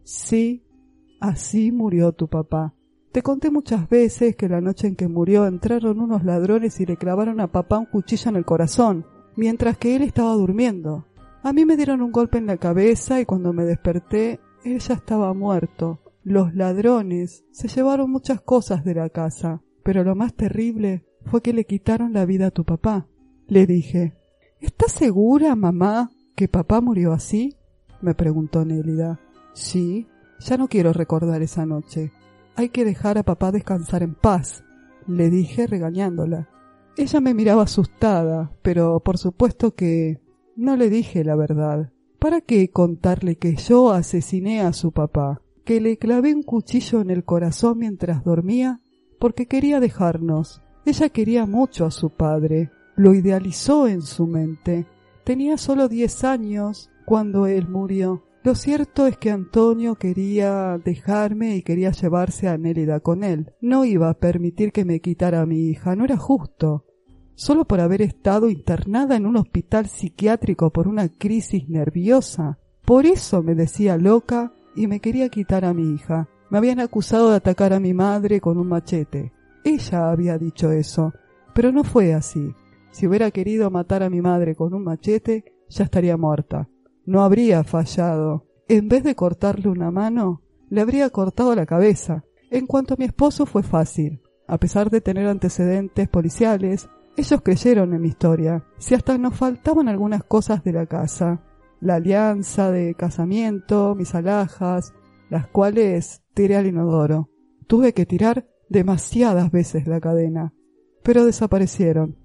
Sí, 0.02 0.64
así 1.20 1.70
murió 1.70 2.10
tu 2.10 2.26
papá. 2.26 2.74
Te 3.12 3.22
conté 3.22 3.52
muchas 3.52 3.88
veces 3.88 4.34
que 4.34 4.48
la 4.48 4.60
noche 4.60 4.88
en 4.88 4.96
que 4.96 5.06
murió 5.06 5.46
entraron 5.46 6.00
unos 6.00 6.24
ladrones 6.24 6.80
y 6.80 6.86
le 6.86 6.96
clavaron 6.96 7.38
a 7.38 7.52
papá 7.52 7.78
un 7.78 7.86
cuchillo 7.86 8.30
en 8.30 8.36
el 8.36 8.44
corazón 8.44 9.06
mientras 9.38 9.78
que 9.78 9.94
él 9.94 10.02
estaba 10.02 10.32
durmiendo. 10.32 11.06
A 11.44 11.52
mí 11.52 11.64
me 11.64 11.76
dieron 11.76 12.02
un 12.02 12.10
golpe 12.10 12.38
en 12.38 12.46
la 12.46 12.56
cabeza 12.56 13.20
y 13.20 13.24
cuando 13.24 13.52
me 13.52 13.64
desperté, 13.64 14.40
él 14.64 14.80
ya 14.80 14.94
estaba 14.94 15.32
muerto. 15.32 16.00
Los 16.24 16.56
ladrones 16.56 17.44
se 17.52 17.68
llevaron 17.68 18.10
muchas 18.10 18.40
cosas 18.40 18.84
de 18.84 18.96
la 18.96 19.08
casa, 19.10 19.62
pero 19.84 20.02
lo 20.02 20.16
más 20.16 20.34
terrible 20.34 21.04
fue 21.24 21.40
que 21.40 21.52
le 21.52 21.66
quitaron 21.66 22.12
la 22.12 22.26
vida 22.26 22.48
a 22.48 22.50
tu 22.50 22.64
papá. 22.64 23.06
Le 23.46 23.64
dije, 23.64 24.16
¿Estás 24.60 24.90
segura, 24.90 25.54
mamá, 25.54 26.10
que 26.34 26.48
papá 26.48 26.80
murió 26.80 27.12
así? 27.12 27.54
me 28.02 28.14
preguntó 28.14 28.64
Nélida. 28.64 29.20
Sí, 29.52 30.08
ya 30.40 30.56
no 30.56 30.66
quiero 30.66 30.92
recordar 30.92 31.42
esa 31.42 31.64
noche. 31.64 32.10
Hay 32.56 32.70
que 32.70 32.84
dejar 32.84 33.18
a 33.18 33.22
papá 33.22 33.52
descansar 33.52 34.02
en 34.02 34.16
paz, 34.16 34.64
le 35.06 35.30
dije 35.30 35.68
regañándola. 35.68 36.48
Ella 36.98 37.20
me 37.20 37.32
miraba 37.32 37.62
asustada, 37.62 38.50
pero 38.60 38.98
por 38.98 39.18
supuesto 39.18 39.72
que 39.76 40.20
no 40.56 40.76
le 40.76 40.90
dije 40.90 41.22
la 41.22 41.36
verdad. 41.36 41.92
¿Para 42.18 42.40
qué 42.40 42.70
contarle 42.72 43.36
que 43.36 43.54
yo 43.54 43.92
asesiné 43.92 44.62
a 44.62 44.72
su 44.72 44.90
papá? 44.90 45.40
Que 45.64 45.80
le 45.80 45.96
clavé 45.96 46.34
un 46.34 46.42
cuchillo 46.42 47.00
en 47.00 47.10
el 47.10 47.24
corazón 47.24 47.78
mientras 47.78 48.24
dormía 48.24 48.80
porque 49.20 49.46
quería 49.46 49.78
dejarnos. 49.78 50.60
Ella 50.86 51.08
quería 51.10 51.46
mucho 51.46 51.86
a 51.86 51.92
su 51.92 52.10
padre, 52.10 52.72
lo 52.96 53.14
idealizó 53.14 53.86
en 53.86 54.02
su 54.02 54.26
mente. 54.26 54.88
Tenía 55.22 55.56
solo 55.56 55.86
diez 55.86 56.24
años 56.24 56.90
cuando 57.06 57.46
él 57.46 57.68
murió. 57.68 58.24
Lo 58.42 58.56
cierto 58.56 59.06
es 59.06 59.16
que 59.16 59.30
Antonio 59.30 59.94
quería 59.94 60.78
dejarme 60.84 61.54
y 61.54 61.62
quería 61.62 61.92
llevarse 61.92 62.48
a 62.48 62.58
Nélida 62.58 62.98
con 62.98 63.22
él. 63.22 63.52
No 63.60 63.84
iba 63.84 64.10
a 64.10 64.18
permitir 64.18 64.72
que 64.72 64.84
me 64.84 64.98
quitara 64.98 65.42
a 65.42 65.46
mi 65.46 65.68
hija, 65.68 65.94
no 65.94 66.04
era 66.04 66.16
justo 66.16 66.86
solo 67.38 67.64
por 67.66 67.78
haber 67.78 68.02
estado 68.02 68.50
internada 68.50 69.14
en 69.14 69.24
un 69.24 69.36
hospital 69.36 69.86
psiquiátrico 69.86 70.70
por 70.70 70.88
una 70.88 71.08
crisis 71.08 71.68
nerviosa. 71.68 72.58
Por 72.84 73.06
eso 73.06 73.44
me 73.44 73.54
decía 73.54 73.96
loca 73.96 74.52
y 74.74 74.88
me 74.88 74.98
quería 74.98 75.28
quitar 75.28 75.64
a 75.64 75.72
mi 75.72 75.94
hija. 75.94 76.28
Me 76.50 76.58
habían 76.58 76.80
acusado 76.80 77.30
de 77.30 77.36
atacar 77.36 77.72
a 77.72 77.78
mi 77.78 77.94
madre 77.94 78.40
con 78.40 78.58
un 78.58 78.66
machete. 78.66 79.32
Ella 79.62 80.10
había 80.10 80.36
dicho 80.36 80.72
eso, 80.72 81.12
pero 81.54 81.70
no 81.70 81.84
fue 81.84 82.12
así. 82.12 82.56
Si 82.90 83.06
hubiera 83.06 83.30
querido 83.30 83.70
matar 83.70 84.02
a 84.02 84.10
mi 84.10 84.20
madre 84.20 84.56
con 84.56 84.74
un 84.74 84.82
machete, 84.82 85.44
ya 85.68 85.84
estaría 85.84 86.16
muerta. 86.16 86.68
No 87.06 87.22
habría 87.22 87.62
fallado. 87.62 88.46
En 88.66 88.88
vez 88.88 89.04
de 89.04 89.14
cortarle 89.14 89.68
una 89.68 89.92
mano, 89.92 90.42
le 90.70 90.80
habría 90.80 91.08
cortado 91.10 91.54
la 91.54 91.66
cabeza. 91.66 92.24
En 92.50 92.66
cuanto 92.66 92.94
a 92.94 92.96
mi 92.96 93.04
esposo 93.04 93.46
fue 93.46 93.62
fácil. 93.62 94.22
A 94.48 94.58
pesar 94.58 94.90
de 94.90 95.00
tener 95.00 95.28
antecedentes 95.28 96.08
policiales, 96.08 96.88
ellos 97.20 97.40
creyeron 97.42 97.94
en 97.94 98.00
mi 98.00 98.08
historia, 98.08 98.64
si 98.78 98.94
hasta 98.94 99.18
nos 99.18 99.34
faltaban 99.34 99.88
algunas 99.88 100.24
cosas 100.24 100.62
de 100.64 100.72
la 100.72 100.86
casa, 100.86 101.42
la 101.80 101.96
alianza 101.96 102.70
de 102.70 102.94
casamiento, 102.94 103.94
mis 103.94 104.14
alhajas, 104.14 104.92
las 105.30 105.46
cuales 105.48 106.22
tiré 106.34 106.56
al 106.56 106.66
inodoro. 106.66 107.30
Tuve 107.66 107.92
que 107.92 108.06
tirar 108.06 108.48
demasiadas 108.68 109.50
veces 109.50 109.86
la 109.86 110.00
cadena, 110.00 110.54
pero 111.02 111.24
desaparecieron. 111.24 112.16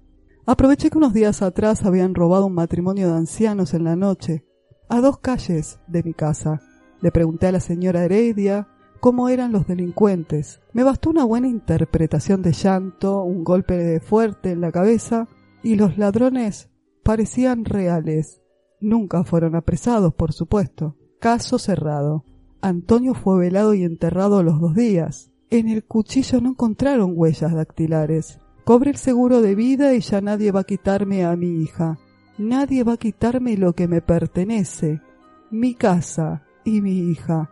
Aproveché 0.46 0.90
que 0.90 0.98
unos 0.98 1.14
días 1.14 1.42
atrás 1.42 1.84
habían 1.84 2.14
robado 2.14 2.46
un 2.46 2.54
matrimonio 2.54 3.08
de 3.08 3.16
ancianos 3.16 3.74
en 3.74 3.84
la 3.84 3.96
noche, 3.96 4.44
a 4.88 5.00
dos 5.00 5.18
calles 5.18 5.80
de 5.86 6.02
mi 6.02 6.14
casa. 6.14 6.60
Le 7.00 7.10
pregunté 7.10 7.46
a 7.46 7.52
la 7.52 7.60
señora 7.60 8.04
Heredia 8.04 8.68
cómo 9.04 9.28
eran 9.28 9.52
los 9.52 9.66
delincuentes. 9.66 10.62
Me 10.72 10.82
bastó 10.82 11.10
una 11.10 11.24
buena 11.24 11.46
interpretación 11.46 12.40
de 12.40 12.54
llanto, 12.54 13.22
un 13.22 13.44
golpe 13.44 14.00
fuerte 14.00 14.52
en 14.52 14.62
la 14.62 14.72
cabeza, 14.72 15.28
y 15.62 15.74
los 15.74 15.98
ladrones 15.98 16.70
parecían 17.02 17.66
reales. 17.66 18.40
Nunca 18.80 19.22
fueron 19.22 19.56
apresados, 19.56 20.14
por 20.14 20.32
supuesto. 20.32 20.96
Caso 21.20 21.58
cerrado. 21.58 22.24
Antonio 22.62 23.12
fue 23.12 23.38
velado 23.38 23.74
y 23.74 23.84
enterrado 23.84 24.42
los 24.42 24.58
dos 24.58 24.74
días. 24.74 25.30
En 25.50 25.68
el 25.68 25.84
cuchillo 25.84 26.40
no 26.40 26.52
encontraron 26.52 27.12
huellas 27.14 27.52
dactilares. 27.52 28.40
Cobré 28.64 28.92
el 28.92 28.96
seguro 28.96 29.42
de 29.42 29.54
vida 29.54 29.92
y 29.92 30.00
ya 30.00 30.22
nadie 30.22 30.50
va 30.50 30.60
a 30.60 30.64
quitarme 30.64 31.26
a 31.26 31.36
mi 31.36 31.62
hija. 31.62 31.98
Nadie 32.38 32.84
va 32.84 32.94
a 32.94 32.96
quitarme 32.96 33.58
lo 33.58 33.74
que 33.74 33.86
me 33.86 34.00
pertenece. 34.00 35.02
Mi 35.50 35.74
casa 35.74 36.46
y 36.64 36.80
mi 36.80 37.10
hija. 37.10 37.50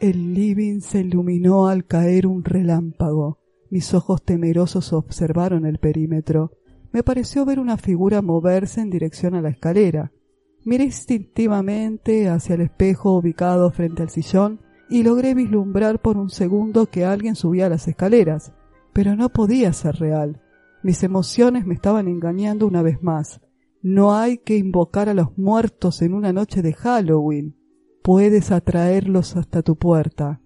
El 0.00 0.32
living 0.32 0.78
se 0.78 1.00
iluminó 1.00 1.66
al 1.66 1.84
caer 1.84 2.28
un 2.28 2.44
relámpago. 2.44 3.40
Mis 3.68 3.94
ojos 3.94 4.22
temerosos 4.22 4.92
observaron 4.92 5.66
el 5.66 5.78
perímetro. 5.78 6.52
Me 6.92 7.02
pareció 7.02 7.44
ver 7.44 7.58
una 7.58 7.76
figura 7.78 8.22
moverse 8.22 8.80
en 8.80 8.90
dirección 8.90 9.34
a 9.34 9.42
la 9.42 9.48
escalera. 9.48 10.12
Miré 10.64 10.84
instintivamente 10.84 12.28
hacia 12.28 12.54
el 12.54 12.60
espejo 12.60 13.18
ubicado 13.18 13.72
frente 13.72 14.02
al 14.04 14.10
sillón 14.10 14.60
y 14.88 15.02
logré 15.02 15.34
vislumbrar 15.34 16.00
por 16.00 16.16
un 16.16 16.30
segundo 16.30 16.86
que 16.86 17.04
alguien 17.04 17.34
subía 17.34 17.68
las 17.68 17.88
escaleras, 17.88 18.52
pero 18.92 19.16
no 19.16 19.30
podía 19.30 19.72
ser 19.72 19.96
real. 19.96 20.40
Mis 20.84 21.02
emociones 21.02 21.66
me 21.66 21.74
estaban 21.74 22.06
engañando 22.06 22.68
una 22.68 22.82
vez 22.82 23.02
más. 23.02 23.40
No 23.82 24.14
hay 24.14 24.38
que 24.38 24.58
invocar 24.58 25.08
a 25.08 25.14
los 25.14 25.36
muertos 25.36 26.02
en 26.02 26.14
una 26.14 26.32
noche 26.32 26.62
de 26.62 26.72
Halloween 26.72 27.57
puedes 28.08 28.52
atraerlos 28.52 29.36
hasta 29.36 29.60
tu 29.60 29.76
puerta. 29.76 30.40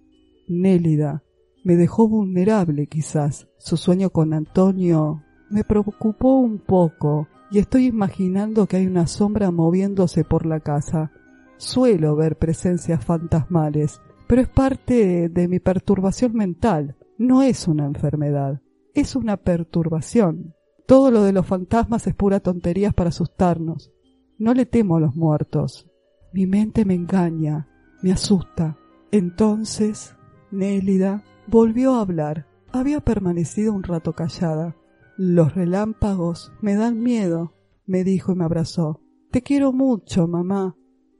Nélida 0.49 1.23
me 1.63 1.77
dejó 1.77 2.09
vulnerable 2.09 2.87
quizás. 2.87 3.47
Su 3.57 3.77
sueño 3.77 4.09
con 4.09 4.33
Antonio 4.33 5.23
me 5.49 5.63
preocupó 5.63 6.39
un 6.39 6.59
poco 6.59 7.29
y 7.51 7.59
estoy 7.59 7.85
imaginando 7.85 8.67
que 8.67 8.75
hay 8.75 8.85
una 8.85 9.07
sombra 9.07 9.49
moviéndose 9.49 10.25
por 10.25 10.45
la 10.45 10.59
casa. 10.59 11.13
Suelo 11.55 12.17
ver 12.17 12.37
presencias 12.37 13.01
fantasmales, 13.05 14.01
pero 14.27 14.41
es 14.41 14.49
parte 14.49 15.29
de 15.29 15.47
mi 15.47 15.61
perturbación 15.61 16.33
mental. 16.33 16.97
No 17.17 17.43
es 17.43 17.69
una 17.69 17.85
enfermedad, 17.85 18.59
es 18.93 19.15
una 19.15 19.37
perturbación. 19.37 20.53
Todo 20.85 21.11
lo 21.11 21.23
de 21.23 21.31
los 21.31 21.45
fantasmas 21.45 22.07
es 22.07 22.13
pura 22.13 22.41
tonterías 22.41 22.93
para 22.93 23.07
asustarnos. 23.07 23.93
No 24.37 24.53
le 24.53 24.65
temo 24.65 24.97
a 24.97 24.99
los 24.99 25.15
muertos, 25.15 25.87
mi 26.33 26.47
mente 26.47 26.83
me 26.83 26.95
engaña, 26.95 27.67
me 28.01 28.11
asusta. 28.11 28.77
Entonces, 29.11 30.15
Nélida 30.51 31.23
volvió 31.47 31.93
a 31.93 32.01
hablar. 32.01 32.47
Había 32.71 33.01
permanecido 33.01 33.71
un 33.73 33.83
rato 33.83 34.13
callada. 34.13 34.75
Los 35.15 35.53
relámpagos 35.53 36.51
me 36.61 36.75
dan 36.75 37.01
miedo, 37.01 37.53
me 37.85 38.03
dijo 38.03 38.31
y 38.31 38.35
me 38.35 38.45
abrazó. 38.45 38.99
Te 39.31 39.43
quiero 39.43 39.71
mucho, 39.71 40.27
mamá. 40.27 40.75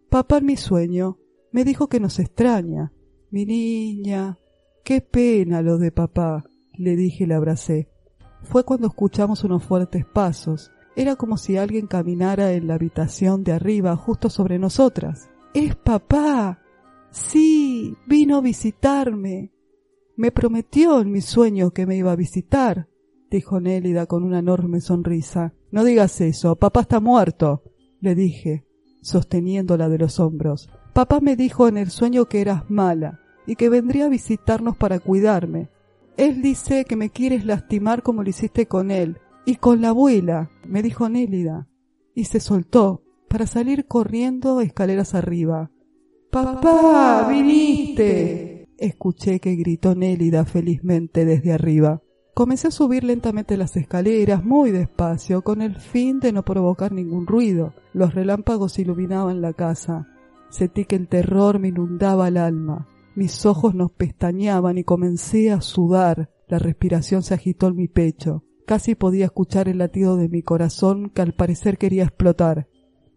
Papá 0.10 0.40
en 0.40 0.46
mi 0.46 0.58
sueño 0.58 1.20
me 1.52 1.64
dijo 1.64 1.88
que 1.88 2.00
nos 2.00 2.20
extraña. 2.20 2.92
Mi 3.30 3.46
niña. 3.46 4.40
Qué 4.84 5.02
pena 5.02 5.62
lo 5.62 5.78
de 5.78 5.92
papá, 5.92 6.44
le 6.74 6.96
dije 6.96 7.24
y 7.24 7.28
le 7.28 7.36
abracé. 7.36 7.90
Fue 8.42 8.64
cuando 8.64 8.88
escuchamos 8.88 9.44
unos 9.44 9.64
fuertes 9.64 10.06
pasos. 10.06 10.72
Era 10.96 11.16
como 11.16 11.38
si 11.38 11.58
alguien 11.58 11.88
caminara 11.88 12.54
en 12.54 12.68
la 12.68 12.76
habitación 12.76 13.44
de 13.44 13.54
arriba 13.54 13.96
justo 13.96 14.30
sobre 14.30 14.60
nosotras. 14.60 15.30
Es 15.54 15.76
papá. 15.76 16.60
Sí, 17.10 17.96
vino 18.08 18.38
a 18.38 18.42
visitarme. 18.42 19.52
Me 20.16 20.32
prometió 20.32 21.02
en 21.02 21.12
mi 21.12 21.22
sueño 21.22 21.72
que 21.72 21.88
me 21.88 21.98
iba 21.98 22.12
a 22.12 22.16
visitar, 22.16 22.88
dijo 23.32 23.60
Nélida 23.60 24.06
con 24.06 24.24
una 24.24 24.40
enorme 24.40 24.80
sonrisa. 24.80 25.54
no 25.72 25.84
digas 25.84 26.22
eso, 26.22 26.56
papá 26.56 26.82
está 26.82 27.00
muerto, 27.00 27.64
le 28.00 28.14
dije, 28.14 28.68
sosteniéndola 29.02 29.90
de 29.90 29.98
los 29.98 30.20
hombros. 30.20 30.70
Papá 30.94 31.20
me 31.20 31.36
dijo 31.36 31.68
en 31.68 31.78
el 31.78 31.90
sueño 31.90 32.26
que 32.26 32.42
eras 32.42 32.70
mala 32.70 33.20
y 33.48 33.56
que 33.56 33.70
vendría 33.70 34.06
a 34.06 34.10
visitarnos 34.10 34.78
para 34.78 35.00
cuidarme. 35.00 35.70
Él 36.16 36.44
dice 36.44 36.86
que 36.86 36.96
me 36.96 37.10
quieres 37.10 37.44
lastimar 37.44 38.04
como 38.04 38.22
lo 38.22 38.30
hiciste 38.30 38.68
con 38.68 38.92
él 38.92 39.18
y 39.46 39.56
con 39.56 39.82
la 39.82 39.90
abuela, 39.90 40.50
me 40.68 40.82
dijo 40.82 41.10
Nélida, 41.10 41.68
y 42.16 42.26
se 42.26 42.40
soltó 42.40 43.04
para 43.28 43.48
salir 43.48 43.88
corriendo 43.88 44.62
escaleras 44.62 45.16
arriba. 45.16 45.72
Papá, 46.32 47.28
viniste. 47.30 48.68
Escuché 48.78 49.40
que 49.40 49.56
gritó 49.56 49.96
Nélida 49.96 50.46
felizmente 50.46 51.26
desde 51.26 51.52
arriba. 51.52 52.02
Comencé 52.34 52.70
a 52.70 52.72
subir 52.72 53.04
lentamente 53.04 53.58
las 53.58 53.76
escaleras, 53.78 54.44
muy 54.44 54.72
despacio, 54.72 55.44
con 55.44 55.62
el 55.62 55.76
fin 55.76 56.20
de 56.20 56.32
no 56.32 56.44
provocar 56.44 56.92
ningún 56.92 57.28
ruido. 57.28 57.74
Los 57.94 58.16
relámpagos 58.16 58.80
iluminaban 58.80 59.42
la 59.42 59.54
casa. 59.54 60.08
Sentí 60.50 60.86
que 60.86 60.96
el 60.96 61.08
terror 61.08 61.60
me 61.60 61.68
inundaba 61.68 62.28
el 62.28 62.38
alma. 62.38 62.88
Mis 63.16 63.46
ojos 63.46 63.76
nos 63.76 63.92
pestañeaban 63.92 64.80
y 64.80 64.84
comencé 64.84 65.52
a 65.52 65.62
sudar. 65.62 66.32
La 66.48 66.58
respiración 66.58 67.22
se 67.22 67.36
agitó 67.36 67.68
en 67.68 67.76
mi 67.76 67.88
pecho. 67.88 68.44
Casi 68.66 68.96
podía 68.96 69.26
escuchar 69.26 69.68
el 69.68 69.78
latido 69.78 70.18
de 70.18 70.30
mi 70.30 70.42
corazón 70.42 71.10
que 71.10 71.22
al 71.22 71.34
parecer 71.34 71.78
quería 71.78 72.04
explotar. 72.04 72.68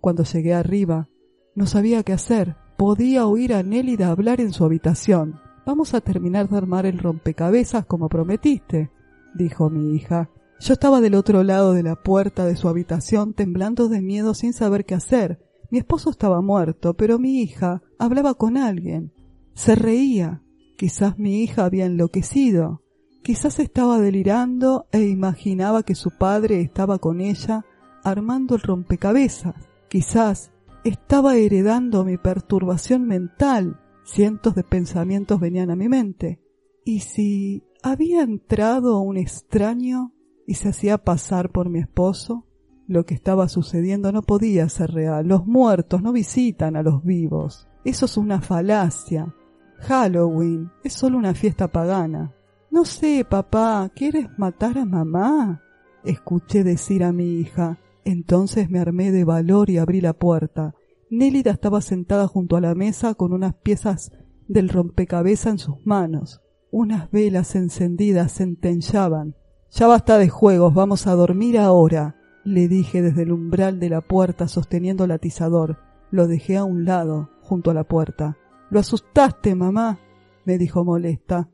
Cuando 0.00 0.24
llegué 0.24 0.54
arriba, 0.54 1.08
no 1.54 1.66
sabía 1.66 2.02
qué 2.02 2.12
hacer. 2.12 2.56
Podía 2.76 3.26
oír 3.26 3.54
a 3.54 3.62
Nélida 3.62 4.10
hablar 4.10 4.40
en 4.40 4.52
su 4.52 4.64
habitación. 4.64 5.40
Vamos 5.64 5.94
a 5.94 6.00
terminar 6.00 6.48
de 6.48 6.56
armar 6.56 6.86
el 6.86 6.98
rompecabezas 6.98 7.86
como 7.86 8.08
prometiste 8.08 8.90
dijo 9.36 9.70
mi 9.70 9.94
hija. 9.94 10.30
Yo 10.58 10.72
estaba 10.72 11.00
del 11.00 11.14
otro 11.14 11.44
lado 11.44 11.74
de 11.74 11.82
la 11.82 11.96
puerta 11.96 12.46
de 12.46 12.56
su 12.56 12.68
habitación 12.68 13.34
temblando 13.34 13.88
de 13.88 14.00
miedo 14.00 14.34
sin 14.34 14.52
saber 14.52 14.84
qué 14.84 14.94
hacer. 14.94 15.38
Mi 15.70 15.78
esposo 15.78 16.10
estaba 16.10 16.40
muerto, 16.40 16.94
pero 16.94 17.18
mi 17.18 17.42
hija 17.42 17.82
hablaba 17.98 18.34
con 18.34 18.56
alguien. 18.56 19.12
Se 19.54 19.74
reía. 19.74 20.42
Quizás 20.76 21.18
mi 21.18 21.42
hija 21.42 21.64
había 21.64 21.86
enloquecido. 21.86 22.82
Quizás 23.26 23.58
estaba 23.58 23.98
delirando 23.98 24.86
e 24.92 25.02
imaginaba 25.02 25.82
que 25.82 25.96
su 25.96 26.12
padre 26.12 26.60
estaba 26.60 27.00
con 27.00 27.20
ella 27.20 27.66
armando 28.04 28.54
el 28.54 28.60
rompecabezas. 28.60 29.56
Quizás 29.88 30.52
estaba 30.84 31.34
heredando 31.34 32.04
mi 32.04 32.18
perturbación 32.18 33.04
mental. 33.08 33.80
Cientos 34.04 34.54
de 34.54 34.62
pensamientos 34.62 35.40
venían 35.40 35.72
a 35.72 35.74
mi 35.74 35.88
mente. 35.88 36.40
¿Y 36.84 37.00
si 37.00 37.64
había 37.82 38.22
entrado 38.22 39.00
un 39.00 39.16
extraño 39.16 40.12
y 40.46 40.54
se 40.54 40.68
hacía 40.68 40.96
pasar 40.96 41.50
por 41.50 41.68
mi 41.68 41.80
esposo. 41.80 42.46
Lo 42.86 43.06
que 43.06 43.14
estaba 43.14 43.48
sucediendo 43.48 44.12
no 44.12 44.22
podía 44.22 44.68
ser 44.68 44.92
real. 44.92 45.26
Los 45.26 45.48
muertos 45.48 46.00
no 46.00 46.12
visitan 46.12 46.76
a 46.76 46.84
los 46.84 47.02
vivos. 47.02 47.66
Eso 47.84 48.04
es 48.04 48.16
una 48.16 48.40
falacia. 48.40 49.34
Halloween 49.80 50.70
es 50.84 50.92
solo 50.92 51.18
una 51.18 51.34
fiesta 51.34 51.72
pagana. 51.72 52.35
No 52.76 52.84
sé, 52.84 53.24
papá, 53.26 53.90
¿quieres 53.94 54.28
matar 54.36 54.76
a 54.76 54.84
mamá? 54.84 55.62
Escuché 56.04 56.62
decir 56.62 57.04
a 57.04 57.10
mi 57.10 57.40
hija. 57.40 57.78
Entonces 58.04 58.68
me 58.68 58.78
armé 58.78 59.12
de 59.12 59.24
valor 59.24 59.70
y 59.70 59.78
abrí 59.78 60.02
la 60.02 60.12
puerta. 60.12 60.74
Nélida 61.08 61.52
estaba 61.52 61.80
sentada 61.80 62.28
junto 62.28 62.54
a 62.54 62.60
la 62.60 62.74
mesa 62.74 63.14
con 63.14 63.32
unas 63.32 63.54
piezas 63.54 64.12
del 64.46 64.68
rompecabezas 64.68 65.52
en 65.52 65.58
sus 65.58 65.86
manos. 65.86 66.42
Unas 66.70 67.10
velas 67.10 67.56
encendidas 67.56 68.34
centellaban. 68.34 69.36
Ya 69.70 69.86
basta 69.86 70.18
de 70.18 70.28
juegos, 70.28 70.74
vamos 70.74 71.06
a 71.06 71.14
dormir 71.14 71.58
ahora, 71.58 72.16
le 72.44 72.68
dije 72.68 73.00
desde 73.00 73.22
el 73.22 73.32
umbral 73.32 73.80
de 73.80 73.88
la 73.88 74.02
puerta 74.02 74.48
sosteniendo 74.48 75.04
el 75.04 75.12
atizador. 75.12 75.78
Lo 76.10 76.26
dejé 76.26 76.58
a 76.58 76.64
un 76.64 76.84
lado, 76.84 77.30
junto 77.40 77.70
a 77.70 77.74
la 77.74 77.84
puerta. 77.84 78.36
Lo 78.68 78.80
asustaste, 78.80 79.54
mamá, 79.54 79.98
me 80.44 80.58
dijo 80.58 80.84
molesta. 80.84 81.48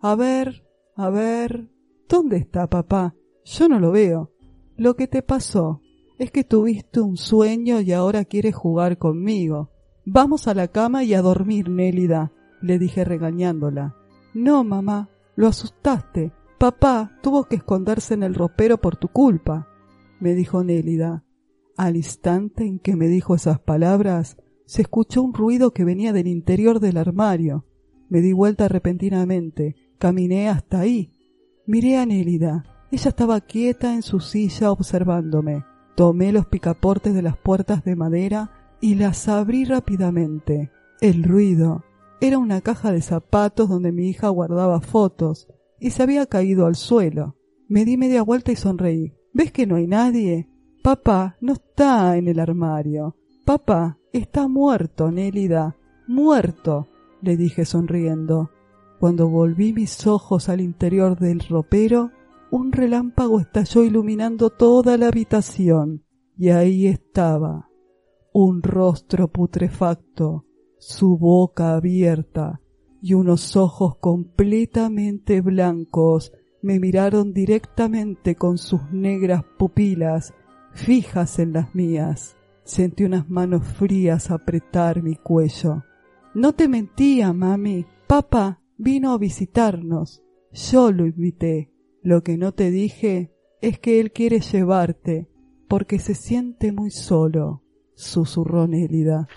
A 0.00 0.14
ver, 0.14 0.64
a 0.96 1.10
ver. 1.10 1.68
¿Dónde 2.08 2.36
está 2.38 2.68
papá? 2.68 3.14
Yo 3.44 3.68
no 3.68 3.80
lo 3.80 3.92
veo. 3.92 4.32
Lo 4.76 4.94
que 4.96 5.08
te 5.08 5.22
pasó 5.22 5.82
es 6.18 6.30
que 6.30 6.44
tuviste 6.44 7.00
un 7.00 7.16
sueño 7.16 7.80
y 7.80 7.92
ahora 7.92 8.24
quieres 8.24 8.54
jugar 8.54 8.98
conmigo. 8.98 9.70
Vamos 10.04 10.48
a 10.48 10.54
la 10.54 10.68
cama 10.68 11.04
y 11.04 11.14
a 11.14 11.22
dormir, 11.22 11.68
Nélida, 11.68 12.32
le 12.62 12.78
dije 12.78 13.04
regañándola. 13.04 13.94
No, 14.34 14.64
mamá, 14.64 15.10
lo 15.36 15.48
asustaste. 15.48 16.32
Papá 16.58 17.18
tuvo 17.22 17.44
que 17.44 17.56
esconderse 17.56 18.14
en 18.14 18.22
el 18.22 18.34
ropero 18.34 18.78
por 18.78 18.96
tu 18.96 19.08
culpa, 19.08 19.68
me 20.18 20.34
dijo 20.34 20.64
Nélida. 20.64 21.24
Al 21.76 21.96
instante 21.96 22.64
en 22.64 22.80
que 22.80 22.96
me 22.96 23.06
dijo 23.06 23.34
esas 23.36 23.60
palabras, 23.60 24.36
se 24.64 24.82
escuchó 24.82 25.22
un 25.22 25.34
ruido 25.34 25.72
que 25.72 25.84
venía 25.84 26.12
del 26.12 26.26
interior 26.26 26.80
del 26.80 26.96
armario. 26.96 27.64
Me 28.08 28.20
di 28.20 28.32
vuelta 28.32 28.66
repentinamente, 28.66 29.76
caminé 29.98 30.48
hasta 30.48 30.80
ahí. 30.80 31.12
Miré 31.66 31.98
a 31.98 32.06
Nélida. 32.06 32.64
Ella 32.90 33.10
estaba 33.10 33.40
quieta 33.40 33.94
en 33.94 34.02
su 34.02 34.20
silla 34.20 34.70
observándome. 34.72 35.64
Tomé 35.96 36.32
los 36.32 36.46
picaportes 36.46 37.12
de 37.12 37.22
las 37.22 37.36
puertas 37.36 37.84
de 37.84 37.96
madera 37.96 38.50
y 38.80 38.94
las 38.94 39.28
abrí 39.28 39.64
rápidamente. 39.64 40.70
El 41.00 41.24
ruido 41.24 41.84
era 42.20 42.38
una 42.38 42.60
caja 42.60 42.92
de 42.92 43.02
zapatos 43.02 43.68
donde 43.68 43.92
mi 43.92 44.08
hija 44.08 44.28
guardaba 44.28 44.80
fotos 44.80 45.48
y 45.78 45.90
se 45.90 46.02
había 46.02 46.26
caído 46.26 46.66
al 46.66 46.76
suelo. 46.76 47.36
Me 47.68 47.84
di 47.84 47.96
media 47.96 48.22
vuelta 48.22 48.50
y 48.52 48.56
sonreí. 48.56 49.12
¿Ves 49.32 49.52
que 49.52 49.66
no 49.66 49.76
hay 49.76 49.86
nadie? 49.86 50.48
Papá 50.82 51.36
no 51.40 51.52
está 51.52 52.16
en 52.16 52.28
el 52.28 52.40
armario. 52.40 53.16
Papá 53.44 53.98
está 54.12 54.48
muerto, 54.48 55.10
Nélida. 55.10 55.76
Muerto, 56.06 56.88
le 57.20 57.36
dije 57.36 57.64
sonriendo. 57.64 58.50
Cuando 58.98 59.28
volví 59.28 59.72
mis 59.72 60.06
ojos 60.06 60.48
al 60.48 60.60
interior 60.60 61.18
del 61.18 61.40
ropero, 61.40 62.10
un 62.50 62.72
relámpago 62.72 63.38
estalló 63.38 63.84
iluminando 63.84 64.50
toda 64.50 64.96
la 64.96 65.08
habitación. 65.08 66.04
Y 66.36 66.50
ahí 66.50 66.86
estaba, 66.86 67.68
un 68.32 68.62
rostro 68.62 69.28
putrefacto, 69.28 70.44
su 70.78 71.16
boca 71.16 71.74
abierta 71.74 72.60
y 73.00 73.14
unos 73.14 73.56
ojos 73.56 73.96
completamente 73.98 75.40
blancos 75.40 76.32
me 76.62 76.80
miraron 76.80 77.32
directamente 77.32 78.34
con 78.34 78.58
sus 78.58 78.82
negras 78.90 79.44
pupilas 79.58 80.34
fijas 80.72 81.38
en 81.38 81.52
las 81.52 81.74
mías. 81.74 82.36
Sentí 82.64 83.04
unas 83.04 83.28
manos 83.30 83.64
frías 83.64 84.30
apretar 84.30 85.02
mi 85.02 85.16
cuello. 85.16 85.84
No 86.34 86.52
te 86.52 86.68
mentía, 86.68 87.32
mami. 87.32 87.86
Papá 88.06 88.57
vino 88.78 89.12
a 89.12 89.18
visitarnos. 89.18 90.22
Yo 90.52 90.90
lo 90.92 91.04
invité. 91.04 91.70
Lo 92.02 92.22
que 92.22 92.38
no 92.38 92.52
te 92.52 92.70
dije 92.70 93.34
es 93.60 93.78
que 93.78 94.00
él 94.00 94.12
quiere 94.12 94.40
llevarte, 94.40 95.28
porque 95.68 95.98
se 95.98 96.14
siente 96.14 96.72
muy 96.72 96.90
solo, 96.90 97.64
susurró 97.94 98.68
Nélida. 98.68 99.28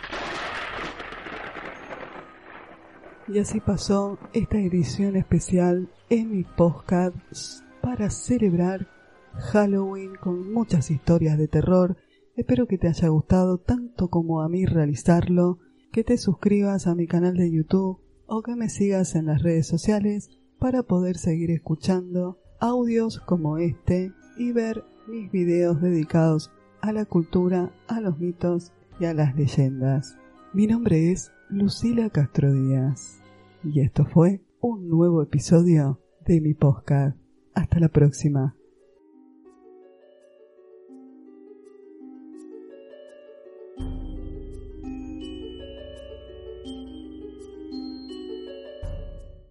Y 3.27 3.39
así 3.39 3.59
pasó 3.59 4.19
esta 4.33 4.59
edición 4.59 5.15
especial 5.15 5.89
en 6.09 6.31
mi 6.31 6.43
podcast 6.43 7.63
para 7.81 8.09
celebrar 8.09 8.87
Halloween 9.33 10.15
con 10.21 10.53
muchas 10.53 10.91
historias 10.91 11.37
de 11.37 11.47
terror. 11.47 11.97
Espero 12.35 12.67
que 12.67 12.77
te 12.77 12.87
haya 12.87 13.07
gustado 13.07 13.57
tanto 13.57 14.09
como 14.09 14.41
a 14.41 14.49
mí 14.49 14.65
realizarlo, 14.65 15.59
que 15.91 16.03
te 16.03 16.17
suscribas 16.17 16.87
a 16.87 16.95
mi 16.95 17.07
canal 17.07 17.35
de 17.35 17.51
YouTube 17.51 17.99
o 18.33 18.43
que 18.43 18.55
me 18.55 18.69
sigas 18.69 19.15
en 19.15 19.25
las 19.25 19.43
redes 19.43 19.67
sociales 19.67 20.29
para 20.57 20.83
poder 20.83 21.17
seguir 21.17 21.51
escuchando 21.51 22.39
audios 22.61 23.19
como 23.19 23.57
este 23.57 24.13
y 24.37 24.53
ver 24.53 24.85
mis 25.05 25.29
videos 25.29 25.81
dedicados 25.81 26.49
a 26.79 26.93
la 26.93 27.03
cultura, 27.03 27.73
a 27.89 27.99
los 27.99 28.19
mitos 28.19 28.71
y 29.01 29.05
a 29.05 29.13
las 29.13 29.35
leyendas. 29.35 30.17
Mi 30.53 30.65
nombre 30.65 31.11
es 31.11 31.33
Lucila 31.49 32.09
Castro 32.09 32.53
Díaz. 32.53 33.19
Y 33.65 33.81
esto 33.81 34.05
fue 34.05 34.41
un 34.61 34.87
nuevo 34.87 35.21
episodio 35.21 35.99
de 36.25 36.39
mi 36.39 36.53
podcast. 36.53 37.17
Hasta 37.53 37.81
la 37.81 37.89
próxima. 37.89 38.55